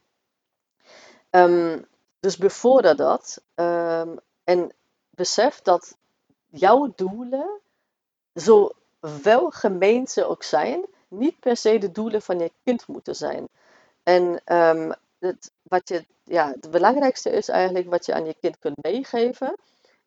Um, 1.31 1.87
dus 2.20 2.37
bevorder 2.37 2.96
dat 2.96 3.42
en 4.44 4.72
besef 5.14 5.61
dat 5.61 5.96
jouw 6.46 6.92
doelen, 6.96 7.61
zo 8.35 8.70
wel 9.22 9.51
gemeen 9.51 10.07
ze 10.07 10.25
ook 10.25 10.42
zijn, 10.42 10.87
niet 11.09 11.38
per 11.40 11.57
se 11.57 11.79
de 11.79 11.92
doelen 11.92 12.22
van 12.22 12.38
je 12.38 12.53
kind 12.64 12.87
moeten 12.87 13.16
zijn. 13.16 13.48
En 14.03 14.42
um, 14.57 14.92
het, 15.18 15.53
wat 15.62 15.88
je, 15.88 16.07
ja, 16.25 16.51
het 16.51 16.70
belangrijkste 16.70 17.31
is 17.31 17.48
eigenlijk 17.48 17.90
wat 17.90 18.07
je 18.07 18.14
aan 18.14 18.25
je 18.25 18.37
kind 18.40 18.59
kunt 18.59 18.83
meegeven, 18.83 19.57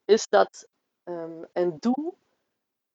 is 0.06 0.28
dat 0.30 0.68
een 1.54 1.78
doel 1.80 2.18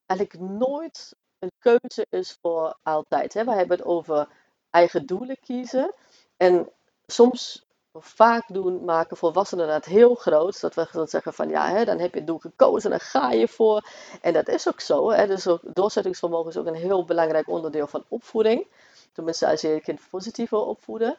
eigenlijk 0.06 0.40
nooit 0.50 1.14
een 1.38 1.52
keuze 1.58 2.06
is 2.08 2.38
voor 2.40 2.76
altijd. 2.82 3.34
Hè. 3.34 3.44
We 3.44 3.52
hebben 3.52 3.76
het 3.76 3.86
over 3.86 4.28
eigen 4.70 5.06
doelen 5.06 5.36
kiezen. 5.40 5.94
En 6.36 6.70
soms, 7.06 7.66
vaak 7.92 8.44
doen, 8.46 8.84
maken 8.84 9.16
volwassenen 9.16 9.68
dat 9.68 9.84
heel 9.84 10.14
groot. 10.14 10.60
Dat 10.60 10.74
we 10.74 10.88
dan 10.92 11.08
zeggen 11.08 11.34
van 11.34 11.48
ja, 11.48 11.68
hè, 11.68 11.84
dan 11.84 11.98
heb 11.98 12.12
je 12.12 12.18
het 12.18 12.26
doel 12.26 12.38
gekozen 12.38 12.92
en 12.92 12.98
dan 12.98 13.06
ga 13.06 13.30
je 13.30 13.48
voor. 13.48 13.88
En 14.20 14.32
dat 14.32 14.48
is 14.48 14.68
ook 14.68 14.80
zo. 14.80 15.10
Hè. 15.10 15.26
Dus 15.26 15.46
doorzettingsvermogen 15.62 16.50
is 16.50 16.56
ook 16.56 16.66
een 16.66 16.74
heel 16.74 17.04
belangrijk 17.04 17.48
onderdeel 17.48 17.86
van 17.86 18.04
opvoeding. 18.08 18.66
Tenminste, 19.12 19.48
als 19.48 19.60
je 19.60 19.68
je 19.68 19.80
kind 19.80 20.00
positief 20.10 20.50
wil 20.50 20.64
opvoeden. 20.64 21.18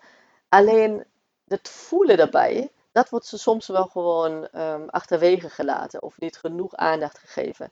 Alleen 0.49 1.03
het 1.47 1.69
voelen 1.69 2.17
daarbij 2.17 2.71
dat 2.91 3.09
wordt 3.09 3.25
ze 3.25 3.37
soms 3.37 3.67
wel 3.67 3.85
gewoon 3.85 4.47
um, 4.53 4.89
achterwege 4.89 5.49
gelaten 5.49 6.01
of 6.01 6.19
niet 6.19 6.37
genoeg 6.37 6.75
aandacht 6.75 7.17
gegeven. 7.17 7.71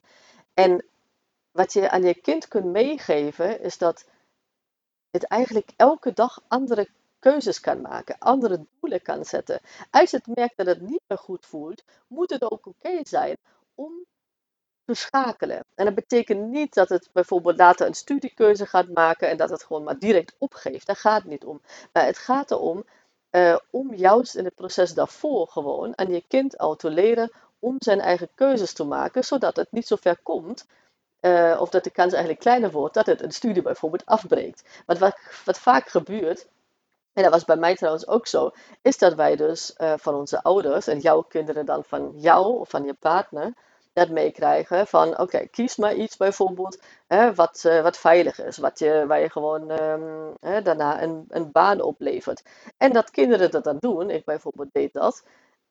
En 0.53 0.85
wat 1.51 1.73
je 1.73 1.89
aan 1.89 2.03
je 2.03 2.13
kind 2.13 2.47
kunt 2.47 2.65
meegeven, 2.65 3.61
is 3.61 3.77
dat 3.77 4.05
het 5.11 5.23
eigenlijk 5.23 5.69
elke 5.75 6.13
dag 6.13 6.41
andere 6.47 6.87
keuzes 7.19 7.59
kan 7.59 7.81
maken, 7.81 8.15
andere 8.19 8.65
doelen 8.79 9.01
kan 9.01 9.25
zetten. 9.25 9.59
Als 9.91 10.11
het 10.11 10.27
merkt 10.27 10.57
dat 10.57 10.65
het 10.65 10.81
niet 10.81 11.01
meer 11.07 11.17
goed 11.17 11.45
voelt, 11.45 11.83
moet 12.07 12.29
het 12.29 12.51
ook 12.51 12.67
oké 12.67 12.99
zijn 13.03 13.37
om 13.75 14.05
te 14.85 14.93
schakelen. 14.93 15.65
En 15.75 15.85
dat 15.85 15.95
betekent 15.95 16.47
niet 16.47 16.73
dat 16.73 16.89
het 16.89 17.09
bijvoorbeeld 17.11 17.57
later 17.57 17.87
een 17.87 17.93
studiekeuze 17.93 18.65
gaat 18.65 18.87
maken 18.87 19.29
en 19.29 19.37
dat 19.37 19.49
het 19.49 19.63
gewoon 19.63 19.83
maar 19.83 19.99
direct 19.99 20.35
opgeeft. 20.37 20.87
Daar 20.87 20.95
gaat 20.95 21.21
het 21.21 21.31
niet 21.31 21.45
om. 21.45 21.61
Maar 21.93 22.05
het 22.05 22.17
gaat 22.17 22.51
erom 22.51 22.83
uh, 23.31 23.57
om 23.69 23.93
juist 23.93 24.35
in 24.35 24.45
het 24.45 24.55
proces 24.55 24.93
daarvoor 24.93 25.47
gewoon 25.47 25.97
aan 25.97 26.13
je 26.13 26.23
kind 26.27 26.57
al 26.57 26.75
te 26.75 26.89
leren 26.89 27.31
om 27.59 27.75
zijn 27.79 27.99
eigen 27.99 28.29
keuzes 28.35 28.73
te 28.73 28.83
maken, 28.83 29.23
zodat 29.23 29.55
het 29.55 29.71
niet 29.71 29.87
zo 29.87 29.95
ver 29.95 30.17
komt 30.23 30.65
uh, 31.21 31.57
of 31.59 31.69
dat 31.69 31.83
de 31.83 31.89
kans 31.89 32.11
eigenlijk 32.11 32.41
kleiner 32.41 32.71
wordt 32.71 32.93
dat 32.93 33.05
het 33.05 33.21
een 33.21 33.31
studie 33.31 33.61
bijvoorbeeld 33.61 34.05
afbreekt. 34.05 34.83
Want 34.85 34.99
wat, 34.99 35.17
wat 35.45 35.59
vaak 35.59 35.87
gebeurt, 35.87 36.47
en 37.19 37.25
dat 37.25 37.33
was 37.33 37.45
bij 37.45 37.55
mij 37.55 37.75
trouwens 37.75 38.07
ook 38.07 38.27
zo, 38.27 38.51
is 38.81 38.97
dat 38.97 39.13
wij 39.13 39.35
dus 39.35 39.73
uh, 39.77 39.93
van 39.97 40.15
onze 40.15 40.43
ouders 40.43 40.87
en 40.87 40.99
jouw 40.99 41.21
kinderen 41.21 41.65
dan 41.65 41.83
van 41.83 42.11
jou 42.15 42.59
of 42.59 42.69
van 42.69 42.83
je 42.83 42.93
partner 42.93 43.53
dat 43.93 44.09
meekrijgen 44.09 44.87
van 44.87 45.19
oké, 45.19 45.47
kies 45.47 45.75
maar 45.75 45.93
iets 45.93 46.17
bijvoorbeeld 46.17 46.79
hè, 47.07 47.33
wat, 47.33 47.63
uh, 47.65 47.81
wat 47.81 47.97
veilig 47.97 48.41
is, 48.41 48.57
wat 48.57 48.79
je, 48.79 49.03
waar 49.07 49.19
je 49.19 49.29
gewoon 49.29 49.69
um, 49.81 50.33
hè, 50.39 50.61
daarna 50.61 51.01
een, 51.01 51.25
een 51.29 51.51
baan 51.51 51.81
oplevert. 51.81 52.43
En 52.77 52.93
dat 52.93 53.11
kinderen 53.11 53.51
dat 53.51 53.63
dan 53.63 53.77
doen, 53.79 54.09
ik 54.09 54.25
bijvoorbeeld 54.25 54.69
deed 54.71 54.93
dat, 54.93 55.23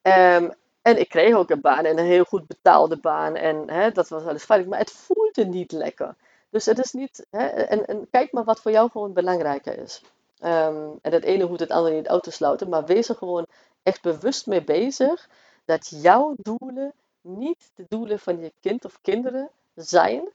um, 0.03 0.53
en 0.83 1.01
ik 1.01 1.09
kreeg 1.09 1.35
ook 1.35 1.51
een 1.51 1.61
baan 1.61 1.85
en 1.85 1.99
een 1.99 2.05
heel 2.05 2.25
goed 2.25 2.47
betaalde 2.47 2.97
baan. 2.97 3.35
En 3.37 3.71
hè, 3.71 3.91
dat 3.91 4.09
was 4.09 4.25
alles 4.25 4.45
veilig. 4.45 4.69
Maar 4.69 4.79
het 4.79 4.93
voelde 4.93 5.45
niet 5.45 5.73
lekker. 5.73 6.15
Dus 6.51 6.67
het 6.67 6.79
is 6.79 6.93
niet. 6.93 7.27
Hè, 7.31 7.47
en, 7.47 7.87
en 7.87 8.09
kijk 8.11 8.33
maar 8.33 8.45
wat 8.45 8.61
voor 8.61 8.71
jou 8.71 8.91
gewoon 8.91 9.13
belangrijker 9.13 9.79
is. 9.79 10.03
Um, 10.45 10.99
en 11.03 11.13
het 11.13 11.25
ene 11.25 11.45
hoeft 11.45 11.61
het 11.61 11.71
andere 11.71 11.95
niet 11.95 12.09
uit 12.09 12.23
te 12.23 12.31
sluiten. 12.31 12.69
Maar 12.69 12.85
wees 12.85 13.09
er 13.09 13.15
gewoon 13.15 13.47
echt 13.83 14.03
bewust 14.03 14.47
mee 14.47 14.65
bezig. 14.65 15.29
Dat 15.65 15.89
jouw 15.89 16.35
doelen 16.37 16.93
niet 17.21 17.71
de 17.75 17.85
doelen 17.89 18.19
van 18.19 18.41
je 18.41 18.53
kind 18.61 18.85
of 18.85 18.99
kinderen 19.03 19.51
zijn. 19.75 20.29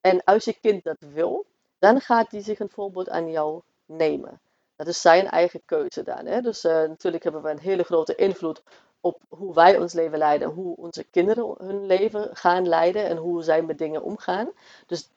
En 0.00 0.24
als 0.24 0.44
je 0.44 0.60
kind 0.60 0.84
dat 0.84 0.96
wil, 0.98 1.46
dan 1.78 2.00
gaat 2.00 2.30
die 2.30 2.42
zich 2.42 2.58
een 2.58 2.70
voorbeeld 2.70 3.08
aan 3.08 3.30
jou 3.30 3.60
nemen. 3.86 4.40
Dat 4.76 4.86
is 4.86 5.00
zijn 5.00 5.26
eigen 5.28 5.62
keuze 5.64 6.02
dan. 6.02 6.26
Hè? 6.26 6.40
Dus 6.40 6.64
uh, 6.64 6.72
natuurlijk 6.72 7.22
hebben 7.22 7.42
we 7.42 7.50
een 7.50 7.58
hele 7.58 7.82
grote 7.82 8.14
invloed 8.14 8.62
op 9.00 9.20
hoe 9.28 9.54
wij 9.54 9.78
ons 9.78 9.92
leven 9.92 10.18
leiden, 10.18 10.48
hoe 10.48 10.76
onze 10.76 11.04
kinderen 11.04 11.54
hun 11.58 11.86
leven 11.86 12.36
gaan 12.36 12.68
leiden 12.68 13.04
en 13.06 13.16
hoe 13.16 13.42
zij 13.42 13.62
met 13.62 13.78
dingen 13.78 14.02
omgaan. 14.02 14.50
Dus 14.86 15.08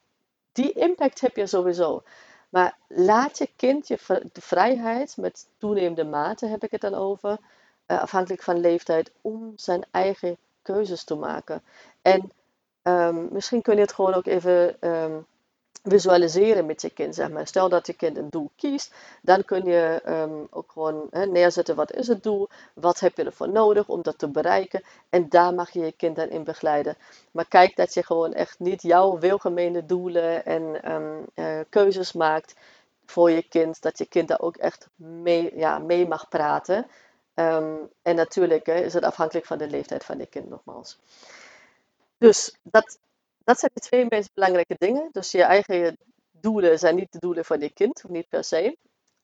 die 0.51 0.71
impact 0.71 1.21
heb 1.21 1.35
je 1.35 1.47
sowieso. 1.47 2.03
Maar 2.53 2.77
laat 2.87 3.37
je 3.37 3.49
kind 3.55 3.87
je 3.87 3.97
de 4.33 4.41
vrijheid, 4.41 5.17
met 5.17 5.47
toenemende 5.57 6.03
mate 6.03 6.45
heb 6.45 6.63
ik 6.63 6.71
het 6.71 6.81
dan 6.81 6.93
over, 6.93 7.37
uh, 7.87 8.01
afhankelijk 8.01 8.43
van 8.43 8.59
leeftijd, 8.59 9.11
om 9.21 9.53
zijn 9.55 9.85
eigen 9.91 10.37
keuzes 10.61 11.03
te 11.03 11.15
maken. 11.15 11.63
En 12.01 12.31
um, 12.83 13.27
misschien 13.31 13.61
kun 13.61 13.75
je 13.75 13.81
het 13.81 13.93
gewoon 13.93 14.13
ook 14.13 14.25
even 14.25 14.89
um, 14.89 15.25
visualiseren 15.83 16.65
met 16.65 16.81
je 16.81 16.89
kind. 16.89 17.15
Zeg 17.15 17.29
maar. 17.29 17.47
Stel 17.47 17.69
dat 17.69 17.87
je 17.87 17.93
kind 17.93 18.17
een 18.17 18.29
doel 18.29 18.51
kiest, 18.55 18.93
dan 19.21 19.45
kun 19.45 19.65
je 19.65 20.01
um, 20.05 20.47
ook 20.49 20.71
gewoon 20.71 21.09
neerzetten 21.11 21.75
wat 21.75 21.93
is 21.93 22.07
het 22.07 22.23
doel, 22.23 22.49
wat 22.73 22.99
heb 22.99 23.17
je 23.17 23.23
ervoor 23.23 23.49
nodig 23.49 23.87
om 23.87 24.01
dat 24.01 24.17
te 24.17 24.27
bereiken 24.27 24.83
en 25.09 25.29
daar 25.29 25.53
mag 25.53 25.71
je 25.71 25.79
je 25.79 25.91
kind 25.91 26.15
dan 26.15 26.29
in 26.29 26.43
begeleiden. 26.43 26.97
Maar 27.31 27.47
kijk 27.47 27.75
dat 27.75 27.93
je 27.93 28.03
gewoon 28.03 28.33
echt 28.33 28.59
niet 28.59 28.81
jouw 28.81 29.19
wilgemene 29.19 29.85
doelen 29.85 30.45
en 30.45 30.91
um, 30.91 31.25
uh, 31.35 31.59
keuzes 31.69 32.13
maakt 32.13 32.55
voor 33.05 33.31
je 33.31 33.43
kind, 33.43 33.81
dat 33.81 33.97
je 33.97 34.05
kind 34.05 34.27
daar 34.27 34.41
ook 34.41 34.57
echt 34.57 34.87
mee, 34.95 35.51
ja, 35.55 35.79
mee 35.79 36.07
mag 36.07 36.29
praten. 36.29 36.87
Um, 37.35 37.89
en 38.01 38.15
natuurlijk 38.15 38.67
is 38.67 38.93
het 38.93 39.03
afhankelijk 39.03 39.45
van 39.45 39.57
de 39.57 39.67
leeftijd 39.67 40.03
van 40.03 40.17
je 40.17 40.25
kind 40.25 40.49
nogmaals. 40.49 40.99
Dus 42.17 42.55
dat, 42.61 42.97
dat 43.43 43.59
zijn 43.59 43.71
de 43.73 43.79
twee 43.79 44.05
meest 44.09 44.33
belangrijke 44.33 44.75
dingen. 44.77 45.09
Dus 45.11 45.31
je 45.31 45.43
eigen 45.43 45.97
doelen 46.31 46.79
zijn 46.79 46.95
niet 46.95 47.11
de 47.11 47.19
doelen 47.19 47.45
van 47.45 47.59
je 47.59 47.69
kind, 47.73 48.03
niet 48.07 48.29
per 48.29 48.43
se. 48.43 48.77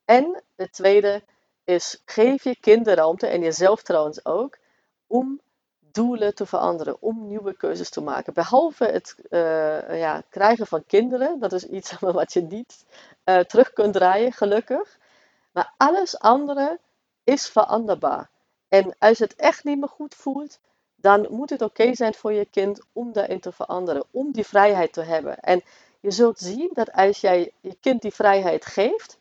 En 0.05 0.43
de 0.55 0.69
tweede 0.69 1.23
is, 1.63 2.01
geef 2.05 2.43
je 2.43 2.59
kind 2.59 2.85
de 2.85 2.93
ruimte, 2.93 3.27
en 3.27 3.41
jezelf 3.41 3.81
trouwens 3.81 4.25
ook, 4.25 4.57
om 5.07 5.41
doelen 5.91 6.35
te 6.35 6.45
veranderen, 6.45 7.01
om 7.01 7.27
nieuwe 7.27 7.53
keuzes 7.53 7.89
te 7.89 8.01
maken. 8.01 8.33
Behalve 8.33 8.85
het 8.85 9.15
uh, 9.29 9.99
ja, 9.99 10.23
krijgen 10.29 10.67
van 10.67 10.85
kinderen, 10.85 11.39
dat 11.39 11.53
is 11.53 11.65
iets 11.65 11.99
wat 11.99 12.33
je 12.33 12.41
niet 12.41 12.85
uh, 13.25 13.39
terug 13.39 13.73
kunt 13.73 13.93
draaien, 13.93 14.31
gelukkig. 14.31 14.97
Maar 15.51 15.73
alles 15.77 16.19
andere 16.19 16.79
is 17.23 17.47
veranderbaar. 17.47 18.29
En 18.67 18.95
als 18.99 19.17
je 19.17 19.23
het 19.23 19.35
echt 19.35 19.63
niet 19.63 19.79
meer 19.79 19.89
goed 19.89 20.15
voelt, 20.15 20.59
dan 21.01 21.27
moet 21.29 21.49
het 21.49 21.61
oké 21.61 21.95
zijn 21.95 22.13
voor 22.13 22.33
je 22.33 22.45
kind 22.45 22.81
om 22.93 23.13
daarin 23.13 23.39
te 23.39 23.51
veranderen, 23.51 24.03
om 24.11 24.31
die 24.31 24.45
vrijheid 24.45 24.93
te 24.93 25.01
hebben. 25.01 25.39
En 25.39 25.61
je 25.99 26.11
zult 26.11 26.39
zien 26.39 26.69
dat 26.73 26.91
als 26.91 27.21
jij 27.21 27.51
je 27.61 27.77
kind 27.81 28.01
die 28.01 28.13
vrijheid 28.13 28.65
geeft, 28.65 29.19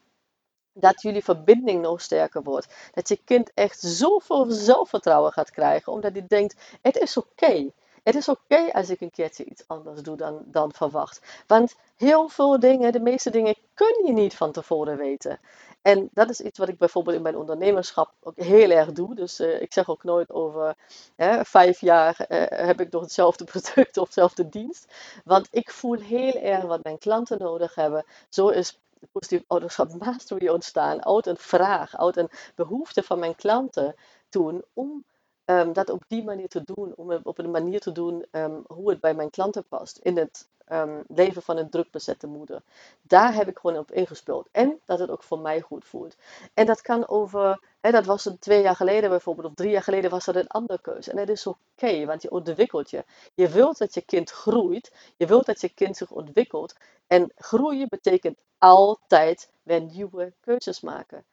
dat 0.73 1.03
jullie 1.03 1.25
verbinding 1.25 1.83
nog 1.83 2.01
sterker 2.01 2.43
wordt. 2.43 2.75
Dat 2.93 3.09
je 3.09 3.21
kind 3.25 3.51
echt 3.55 3.81
zoveel 3.81 4.47
zelfvertrouwen 4.49 5.33
gaat 5.33 5.51
krijgen, 5.51 5.93
omdat 5.93 6.13
hij 6.13 6.25
denkt: 6.29 6.79
het 6.83 6.97
is 6.97 7.17
oké. 7.17 7.71
Het 8.03 8.17
is 8.17 8.29
oké 8.29 8.73
als 8.73 8.91
ik 8.91 9.01
een 9.01 9.11
keertje 9.11 9.45
iets 9.45 9.65
anders 9.67 10.03
doe 10.03 10.17
dan, 10.17 10.43
dan 10.45 10.73
verwacht. 10.73 11.21
Want 11.47 11.75
heel 11.97 12.29
veel 12.29 12.61
dingen, 12.61 12.93
de 12.93 13.01
meeste 13.01 13.31
dingen, 13.31 13.57
kun 13.75 14.03
je 14.07 14.13
niet 14.13 14.35
van 14.35 14.53
tevoren 14.53 14.97
weten. 14.97 15.41
En 15.83 16.09
dat 16.13 16.31
is 16.31 16.41
iets 16.41 16.59
wat 16.59 16.69
ik 16.69 16.79
bijvoorbeeld 16.79 17.17
in 17.17 17.23
mijn 17.23 17.37
ondernemerschap 17.37 18.13
ook 18.21 18.37
heel 18.37 18.71
erg 18.71 18.93
doe. 18.93 19.15
Dus 19.15 19.41
uh, 19.41 19.61
ik 19.61 19.73
zeg 19.73 19.89
ook 19.89 20.05
nooit 20.05 20.31
over 20.31 20.77
hè, 21.17 21.45
vijf 21.45 21.81
jaar 21.81 22.27
uh, 22.29 22.45
heb 22.49 22.81
ik 22.81 22.91
nog 22.91 23.03
hetzelfde 23.03 23.45
product 23.53 23.97
of 23.97 24.05
hetzelfde 24.05 24.49
dienst. 24.49 24.93
Want 25.25 25.49
ik 25.51 25.71
voel 25.71 26.01
heel 26.01 26.35
erg 26.35 26.63
wat 26.63 26.83
mijn 26.83 26.99
klanten 26.99 27.39
nodig 27.39 27.75
hebben. 27.75 28.05
Zo 28.29 28.49
is 28.49 28.79
positief 29.13 29.45
ouderschap 29.47 29.93
mastery 29.99 30.49
ontstaan 30.49 31.05
uit 31.05 31.27
een 31.27 31.37
vraag, 31.37 31.97
uit 31.97 32.17
een 32.17 32.31
behoefte 32.55 33.03
van 33.03 33.19
mijn 33.19 33.35
klanten 33.35 33.95
toen 34.29 34.65
om 34.73 35.05
um, 35.51 35.73
dat 35.73 35.91
op 35.91 36.03
die 36.09 36.25
manier 36.25 36.49
te 36.49 36.63
doen, 36.65 36.93
om 36.97 37.11
het 37.11 37.27
op 37.27 37.39
een 37.39 37.51
manier 37.51 37.81
te 37.81 37.93
doen 37.93 38.25
um, 38.33 38.65
hoe 38.67 38.91
het 38.91 39.01
bij 39.01 39.15
mijn 39.15 39.31
klanten 39.31 39.65
past 39.65 39.99
in 39.99 40.17
het 40.17 40.49
um, 40.73 41.03
leven 41.09 41.43
van 41.43 41.57
een 41.57 41.71
druk 41.71 41.91
bezette 41.91 42.27
moeder. 42.27 42.63
Daar 43.03 43.35
heb 43.35 43.49
ik 43.49 43.59
gewoon 43.59 43.79
op 43.79 43.93
ingespeeld 43.93 44.49
en 44.53 44.81
dat 44.85 44.99
het 44.99 45.11
ook 45.11 45.23
voor 45.23 45.39
mij 45.39 45.61
goed 45.61 45.85
voelt. 45.85 46.17
En 46.55 46.67
dat 46.67 46.81
kan 46.81 47.09
over, 47.09 47.61
hè, 47.81 47.91
dat 47.91 48.07
was 48.07 48.25
het 48.25 48.41
twee 48.41 48.63
jaar 48.63 48.77
geleden 48.77 49.11
bijvoorbeeld, 49.11 49.47
of 49.47 49.55
drie 49.55 49.71
jaar 49.71 49.83
geleden 49.83 50.11
was 50.11 50.25
dat 50.25 50.37
een 50.37 50.49
andere 50.49 50.81
keuze. 50.81 51.11
En 51.11 51.17
dat 51.17 51.29
is 51.29 51.47
oké, 51.47 52.05
want 52.07 52.23
je 52.23 52.31
ontwikkelt 52.31 52.91
je. 52.91 53.05
Je 53.35 53.49
wilt 53.49 53.79
dat 53.79 53.95
je 53.95 54.01
kind 54.01 54.31
groeit, 54.31 54.93
je 55.17 55.27
wilt 55.27 55.47
dat 55.47 55.61
je 55.61 55.69
kind 55.69 55.97
zich 55.97 56.11
ontwikkelt. 56.11 56.75
En 57.07 57.33
groeien 57.37 57.89
betekent 57.89 58.43
altijd 58.59 59.51
weer 59.63 59.81
nieuwe 59.81 60.33
keuzes 60.41 60.81
maken. 60.81 61.25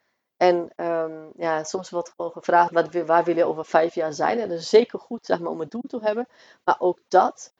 En 0.45 0.85
um, 0.85 1.31
ja, 1.37 1.63
soms 1.63 1.89
wordt 1.89 2.13
gewoon 2.15 2.31
gevraagd, 2.31 2.71
wat, 2.71 2.93
waar 2.93 3.23
wil 3.23 3.35
je 3.35 3.45
over 3.45 3.65
vijf 3.65 3.95
jaar 3.95 4.13
zijn? 4.13 4.39
En 4.39 4.49
dat 4.49 4.59
is 4.59 4.69
zeker 4.69 4.99
goed 4.99 5.25
zeg 5.25 5.39
maar, 5.39 5.51
om 5.51 5.61
een 5.61 5.69
doel 5.69 5.83
te 5.87 5.99
hebben. 6.01 6.27
Maar 6.63 6.75
ook 6.79 6.99
dat, 7.07 7.53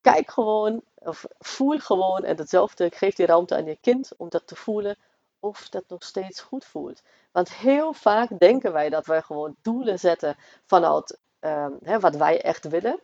kijk 0.00 0.30
gewoon, 0.30 0.82
of 0.94 1.24
voel 1.38 1.78
gewoon. 1.78 2.24
En 2.24 2.36
hetzelfde, 2.36 2.90
geef 2.94 3.14
die 3.14 3.26
ruimte 3.26 3.54
aan 3.54 3.64
je 3.64 3.78
kind 3.80 4.10
om 4.16 4.28
dat 4.28 4.46
te 4.46 4.56
voelen. 4.56 4.96
Of 5.40 5.68
dat 5.68 5.84
nog 5.88 6.02
steeds 6.02 6.40
goed 6.40 6.64
voelt. 6.64 7.02
Want 7.32 7.54
heel 7.54 7.92
vaak 7.92 8.38
denken 8.38 8.72
wij 8.72 8.88
dat 8.88 9.06
wij 9.06 9.22
gewoon 9.22 9.56
doelen 9.62 9.98
zetten 9.98 10.36
vanuit 10.66 11.18
um, 11.40 11.78
hè, 11.82 12.00
wat 12.00 12.16
wij 12.16 12.42
echt 12.42 12.68
willen. 12.68 13.00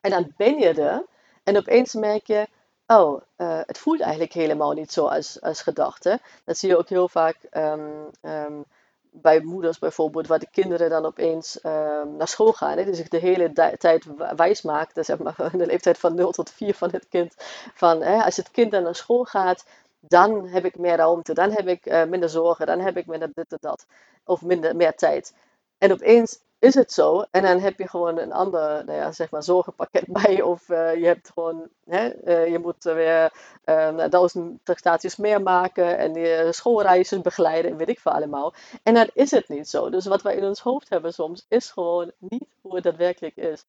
En 0.00 0.10
dan 0.10 0.32
ben 0.36 0.58
je 0.58 0.68
er. 0.68 1.06
En 1.42 1.56
opeens 1.56 1.94
merk 1.94 2.26
je, 2.26 2.48
oh, 2.90 3.20
uh, 3.36 3.60
het 3.66 3.78
voelt 3.78 4.00
eigenlijk 4.00 4.32
helemaal 4.32 4.72
niet 4.72 4.92
zo 4.92 5.06
als, 5.06 5.40
als 5.40 5.62
gedacht. 5.62 6.04
Hè? 6.04 6.14
Dat 6.44 6.58
zie 6.58 6.68
je 6.68 6.78
ook 6.78 6.88
heel 6.88 7.08
vaak 7.08 7.36
um, 7.52 8.64
bij 9.10 9.40
moeders 9.40 9.78
bijvoorbeeld, 9.78 10.26
waar 10.26 10.38
de 10.38 10.50
kinderen 10.50 10.90
dan 10.90 11.04
opeens 11.04 11.64
um, 11.64 12.16
naar 12.16 12.28
school 12.28 12.52
gaan. 12.52 12.78
Hè? 12.78 12.84
Die 12.84 12.94
zich 12.94 13.08
de 13.08 13.18
hele 13.18 13.52
tijd 13.78 14.06
wijs 14.36 14.62
maakten, 14.62 15.04
zeg 15.04 15.18
maar, 15.18 15.48
in 15.52 15.58
de 15.64 15.66
leeftijd 15.66 15.98
van 15.98 16.14
0 16.14 16.32
tot 16.32 16.50
4 16.50 16.74
van 16.74 16.90
het 16.90 17.08
kind. 17.08 17.34
Van, 17.74 18.02
hè, 18.02 18.22
als 18.22 18.36
het 18.36 18.50
kind 18.50 18.70
dan 18.70 18.82
naar 18.82 18.94
school 18.94 19.24
gaat, 19.24 19.64
dan 20.00 20.46
heb 20.46 20.64
ik 20.64 20.78
meer 20.78 20.96
ruimte, 20.96 21.34
dan 21.34 21.50
heb 21.50 21.68
ik 21.68 21.86
uh, 21.86 22.04
minder 22.04 22.28
zorgen, 22.28 22.66
dan 22.66 22.80
heb 22.80 22.96
ik 22.96 23.06
minder 23.06 23.30
dit 23.34 23.52
en 23.52 23.58
dat. 23.60 23.86
Of 24.24 24.42
minder, 24.42 24.76
meer 24.76 24.94
tijd. 24.94 25.34
En 25.78 25.92
opeens 25.92 26.38
is 26.60 26.74
het 26.74 26.92
zo. 26.92 27.24
En 27.30 27.42
dan 27.42 27.58
heb 27.58 27.78
je 27.78 27.88
gewoon 27.88 28.18
een 28.18 28.32
ander, 28.32 28.84
nou 28.84 28.98
ja, 28.98 29.12
zeg 29.12 29.30
maar, 29.30 29.42
zorgenpakket 29.42 30.04
bij. 30.22 30.42
Of 30.42 30.68
uh, 30.68 30.94
je 30.94 31.06
hebt 31.06 31.30
gewoon, 31.34 31.68
hè, 31.84 32.12
uh, 32.24 32.50
je 32.52 32.58
moet 32.58 32.84
weer 32.84 33.32
uh, 33.64 34.08
duizend 34.08 34.62
prestaties 34.62 35.16
meer 35.16 35.42
maken. 35.42 35.98
En 35.98 36.14
je 36.14 36.48
schoolreizen 36.50 37.22
begeleiden 37.22 37.70
en 37.70 37.76
weet 37.76 37.88
ik 37.88 38.00
veel 38.00 38.12
allemaal. 38.12 38.54
En 38.82 38.94
dan 38.94 39.10
is 39.12 39.30
het 39.30 39.48
niet 39.48 39.68
zo. 39.68 39.90
Dus 39.90 40.06
wat 40.06 40.22
wij 40.22 40.36
in 40.36 40.44
ons 40.44 40.60
hoofd 40.60 40.88
hebben 40.88 41.12
soms, 41.12 41.46
is 41.48 41.70
gewoon 41.70 42.12
niet 42.18 42.48
hoe 42.60 42.74
het 42.74 42.84
daadwerkelijk 42.84 43.36
is. 43.36 43.64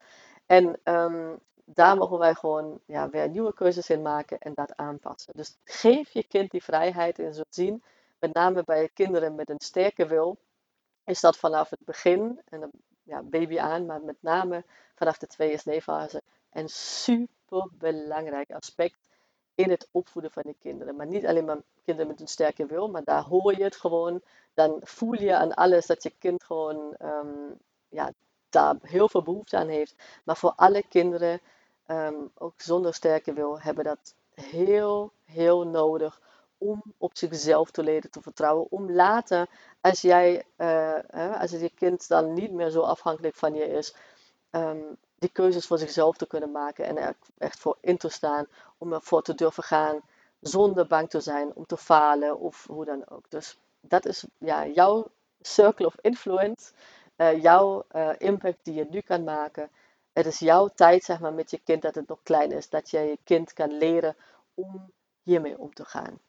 En 0.45 0.79
um, 0.83 1.39
daar 1.65 1.97
mogen 1.97 2.17
wij 2.17 2.33
gewoon 2.33 2.79
ja, 2.85 3.09
weer 3.09 3.29
nieuwe 3.29 3.53
keuzes 3.53 3.89
in 3.89 4.01
maken 4.01 4.39
en 4.39 4.51
dat 4.53 4.73
aanpassen. 4.75 5.33
Dus 5.35 5.57
geef 5.63 6.09
je 6.13 6.23
kind 6.23 6.51
die 6.51 6.63
vrijheid 6.63 7.19
en 7.19 7.33
zo 7.33 7.41
zien, 7.49 7.83
met 8.19 8.33
name 8.33 8.63
bij 8.63 8.89
kinderen 8.93 9.35
met 9.35 9.49
een 9.49 9.59
sterke 9.59 10.07
wil, 10.07 10.37
is 11.05 11.19
dat 11.19 11.37
vanaf 11.37 11.69
het 11.69 11.85
begin, 11.85 12.41
en 12.49 12.59
dan 12.59 12.71
ja, 13.03 13.23
baby 13.23 13.59
aan, 13.59 13.85
maar 13.85 14.01
met 14.01 14.17
name 14.19 14.63
vanaf 14.95 15.17
de 15.17 15.27
2 15.27 15.57
s 15.57 15.83
fase 15.83 16.21
een 16.51 16.69
super 16.69 17.67
belangrijk 17.71 18.51
aspect 18.51 19.09
in 19.55 19.69
het 19.69 19.87
opvoeden 19.91 20.31
van 20.31 20.43
die 20.45 20.55
kinderen. 20.59 20.95
Maar 20.95 21.07
niet 21.07 21.25
alleen 21.25 21.45
maar 21.45 21.61
kinderen 21.83 22.11
met 22.11 22.21
een 22.21 22.27
sterke 22.27 22.65
wil, 22.65 22.87
maar 22.87 23.03
daar 23.03 23.23
hoor 23.23 23.57
je 23.57 23.63
het 23.63 23.75
gewoon. 23.75 24.21
Dan 24.53 24.79
voel 24.83 25.13
je 25.13 25.35
aan 25.35 25.53
alles 25.53 25.85
dat 25.85 26.03
je 26.03 26.13
kind 26.19 26.43
gewoon 26.43 26.95
um, 26.99 27.57
ja, 27.89 28.11
daar 28.49 28.75
heel 28.81 29.09
veel 29.09 29.23
behoefte 29.23 29.57
aan 29.57 29.67
heeft. 29.67 29.95
Maar 30.23 30.37
voor 30.37 30.53
alle 30.55 30.83
kinderen, 30.87 31.41
um, 31.87 32.31
ook 32.37 32.53
zonder 32.57 32.93
sterke 32.93 33.33
wil, 33.33 33.59
hebben 33.59 33.83
dat 33.83 34.15
heel, 34.33 35.11
heel 35.25 35.67
nodig 35.67 36.21
om 36.61 36.81
op 36.97 37.17
zichzelf 37.17 37.71
te 37.71 37.83
leren 37.83 38.11
te 38.11 38.21
vertrouwen. 38.21 38.67
Om 38.69 38.91
later, 38.91 39.47
als 39.81 40.01
jij, 40.01 40.45
uh, 40.57 41.39
als 41.39 41.51
je 41.51 41.71
kind 41.75 42.07
dan 42.07 42.33
niet 42.33 42.51
meer 42.51 42.69
zo 42.69 42.81
afhankelijk 42.81 43.35
van 43.35 43.53
je 43.53 43.65
is, 43.65 43.95
um, 44.51 44.97
die 45.15 45.29
keuzes 45.29 45.65
voor 45.65 45.77
zichzelf 45.77 46.17
te 46.17 46.27
kunnen 46.27 46.51
maken 46.51 46.85
en 46.85 46.97
er 46.97 47.15
echt 47.37 47.59
voor 47.59 47.77
in 47.81 47.97
te 47.97 48.09
staan, 48.09 48.47
om 48.77 48.93
ervoor 48.93 49.21
te 49.21 49.35
durven 49.35 49.63
gaan, 49.63 50.01
zonder 50.39 50.87
bang 50.87 51.09
te 51.09 51.19
zijn 51.19 51.55
om 51.55 51.65
te 51.65 51.77
falen 51.77 52.39
of 52.39 52.67
hoe 52.67 52.85
dan 52.85 53.09
ook. 53.09 53.29
Dus 53.29 53.57
dat 53.81 54.05
is 54.05 54.25
ja, 54.37 54.67
jouw 54.67 55.07
circle 55.41 55.85
of 55.85 55.95
influence, 56.01 56.71
uh, 57.17 57.41
jouw 57.41 57.83
uh, 57.95 58.09
impact 58.17 58.59
die 58.63 58.73
je 58.73 58.87
nu 58.89 59.01
kan 59.01 59.23
maken. 59.23 59.69
Het 60.13 60.25
is 60.25 60.39
jouw 60.39 60.67
tijd, 60.67 61.03
zeg 61.03 61.19
maar, 61.19 61.33
met 61.33 61.51
je 61.51 61.59
kind 61.63 61.81
dat 61.81 61.95
het 61.95 62.07
nog 62.07 62.19
klein 62.23 62.51
is, 62.51 62.69
dat 62.69 62.89
jij 62.89 63.07
je 63.07 63.17
kind 63.23 63.53
kan 63.53 63.77
leren 63.77 64.15
om 64.53 64.91
hiermee 65.23 65.57
om 65.57 65.73
te 65.73 65.85
gaan. 65.85 66.19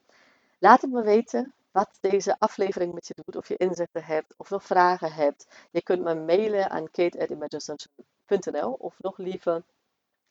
Laat 0.63 0.81
het 0.81 0.91
me 0.91 1.03
weten 1.03 1.55
wat 1.71 1.99
deze 2.01 2.37
aflevering 2.39 2.95
met 2.95 3.07
je 3.07 3.15
doet, 3.25 3.37
of 3.37 3.49
je 3.49 3.57
inzichten 3.57 4.05
hebt, 4.05 4.35
of 4.37 4.51
nog 4.51 4.65
vragen 4.65 5.13
hebt. 5.13 5.47
Je 5.71 5.83
kunt 5.83 6.03
me 6.03 6.15
mailen 6.15 6.71
aan 6.71 6.91
kate.imaginesunshine.nl 6.91 8.73
of 8.73 8.95
nog 8.99 9.19
liever 9.19 9.63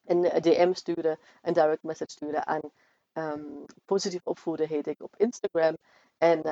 een 0.05 0.21
DM 0.21 0.73
sturen, 0.73 1.19
een 1.41 1.53
direct 1.53 1.83
message 1.83 2.11
sturen 2.11 2.47
aan 2.47 2.61
um, 3.13 3.65
Positief 3.85 4.21
Opvoeden 4.23 4.67
heet 4.67 4.87
ik 4.87 5.01
op 5.03 5.13
Instagram. 5.17 5.77
En 6.17 6.37
uh, 6.37 6.43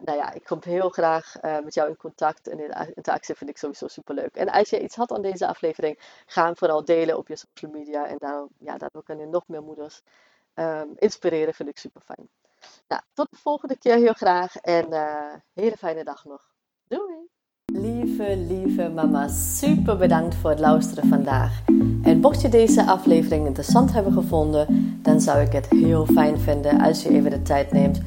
nou 0.00 0.18
ja, 0.18 0.32
ik 0.32 0.44
kom 0.44 0.58
heel 0.62 0.88
graag 0.88 1.42
uh, 1.42 1.58
met 1.60 1.74
jou 1.74 1.88
in 1.88 1.96
contact 1.96 2.48
en 2.48 2.58
interactie 2.94 3.34
vind 3.34 3.50
ik 3.50 3.58
sowieso 3.58 3.88
super 3.88 4.14
leuk. 4.14 4.36
En 4.36 4.48
als 4.48 4.70
je 4.70 4.82
iets 4.82 4.96
had 4.96 5.12
aan 5.12 5.22
deze 5.22 5.46
aflevering, 5.46 5.98
ga 6.26 6.44
hem 6.44 6.56
vooral 6.56 6.84
delen 6.84 7.18
op 7.18 7.28
je 7.28 7.36
social 7.36 7.70
media. 7.70 8.06
En 8.06 8.16
daar, 8.18 8.46
ja, 8.58 8.78
daardoor 8.78 9.02
kan 9.02 9.18
je 9.18 9.26
nog 9.26 9.48
meer 9.48 9.62
moeders 9.62 10.02
um, 10.54 10.92
inspireren, 10.96 11.54
vind 11.54 11.68
ik 11.68 11.78
super 11.78 12.00
fijn. 12.00 12.28
Nou, 12.88 13.02
tot 13.14 13.30
de 13.30 13.36
volgende 13.36 13.78
keer 13.78 13.96
heel 13.96 14.12
graag 14.12 14.56
en 14.56 14.86
uh, 14.90 15.32
hele 15.54 15.76
fijne 15.76 16.04
dag 16.04 16.24
nog. 16.24 16.42
Doei! 16.88 17.28
Lieve, 17.64 18.36
lieve 18.36 18.88
mama, 18.88 19.28
super 19.28 19.96
bedankt 19.96 20.34
voor 20.34 20.50
het 20.50 20.58
luisteren 20.58 21.08
vandaag. 21.08 21.62
En 22.02 22.18
mocht 22.20 22.40
je 22.40 22.48
deze 22.48 22.86
aflevering 22.86 23.46
interessant 23.46 23.92
hebben 23.92 24.12
gevonden, 24.12 24.98
dan 25.02 25.20
zou 25.20 25.40
ik 25.40 25.52
het 25.52 25.66
heel 25.70 26.06
fijn 26.06 26.38
vinden 26.38 26.80
als 26.80 27.02
je 27.02 27.08
even 27.08 27.30
de 27.30 27.42
tijd 27.42 27.72
neemt 27.72 28.00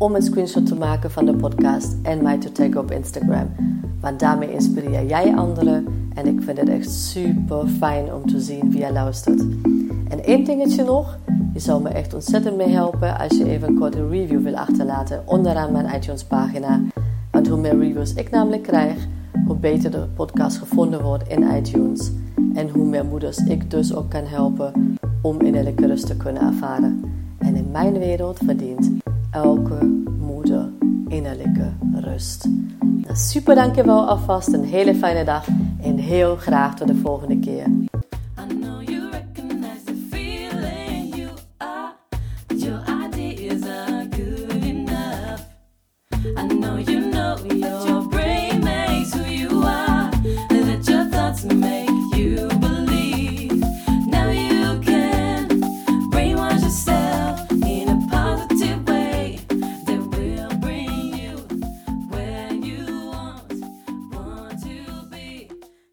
om 0.00 0.14
een 0.14 0.22
screenshot 0.22 0.66
te 0.66 0.74
maken 0.74 1.10
van 1.10 1.24
de 1.24 1.34
podcast 1.34 1.96
en 2.02 2.22
mij 2.22 2.38
te 2.38 2.52
taggen 2.52 2.78
op 2.78 2.90
Instagram. 2.90 3.48
Want 4.00 4.20
daarmee 4.20 4.52
inspireer 4.52 5.06
jij 5.06 5.34
anderen 5.36 5.86
en 6.14 6.26
ik 6.26 6.42
vind 6.42 6.58
het 6.58 6.68
echt 6.68 6.90
super 6.90 7.68
fijn 7.68 8.14
om 8.14 8.26
te 8.26 8.40
zien 8.40 8.70
wie 8.70 8.80
je 8.80 8.92
luistert. 8.92 9.40
En 10.08 10.24
één 10.24 10.44
dingetje 10.44 10.84
nog. 10.84 11.18
Je 11.52 11.58
zou 11.60 11.82
me 11.82 11.88
echt 11.88 12.14
ontzettend 12.14 12.56
mee 12.56 12.68
helpen 12.68 13.18
als 13.18 13.36
je 13.36 13.44
even 13.44 13.68
een 13.68 13.78
korte 13.78 14.08
review 14.08 14.42
wil 14.42 14.56
achterlaten 14.56 15.22
onderaan 15.26 15.72
mijn 15.72 15.96
iTunes 15.96 16.24
pagina. 16.24 16.80
Want 17.30 17.48
hoe 17.48 17.60
meer 17.60 17.78
reviews 17.78 18.14
ik 18.14 18.30
namelijk 18.30 18.62
krijg, 18.62 19.06
hoe 19.46 19.56
beter 19.56 19.90
de 19.90 20.06
podcast 20.14 20.58
gevonden 20.58 21.02
wordt 21.02 21.28
in 21.28 21.56
iTunes. 21.56 22.10
En 22.54 22.68
hoe 22.68 22.84
meer 22.84 23.04
moeders 23.04 23.38
ik 23.38 23.70
dus 23.70 23.94
ook 23.94 24.10
kan 24.10 24.24
helpen 24.24 24.98
om 25.22 25.40
innerlijke 25.40 25.86
rust 25.86 26.06
te 26.06 26.16
kunnen 26.16 26.42
ervaren. 26.42 27.19
En 27.40 27.56
in 27.56 27.70
mijn 27.70 27.98
wereld 27.98 28.38
verdient 28.44 28.90
elke 29.30 29.84
moeder 30.20 30.68
innerlijke 31.08 31.72
rust. 31.94 32.48
Super 33.12 33.54
dankjewel 33.54 34.08
alvast, 34.08 34.52
een 34.52 34.64
hele 34.64 34.94
fijne 34.94 35.24
dag 35.24 35.46
en 35.82 35.96
heel 35.96 36.36
graag 36.36 36.76
tot 36.76 36.86
de 36.86 36.94
volgende 36.94 37.38
keer. 37.38 37.89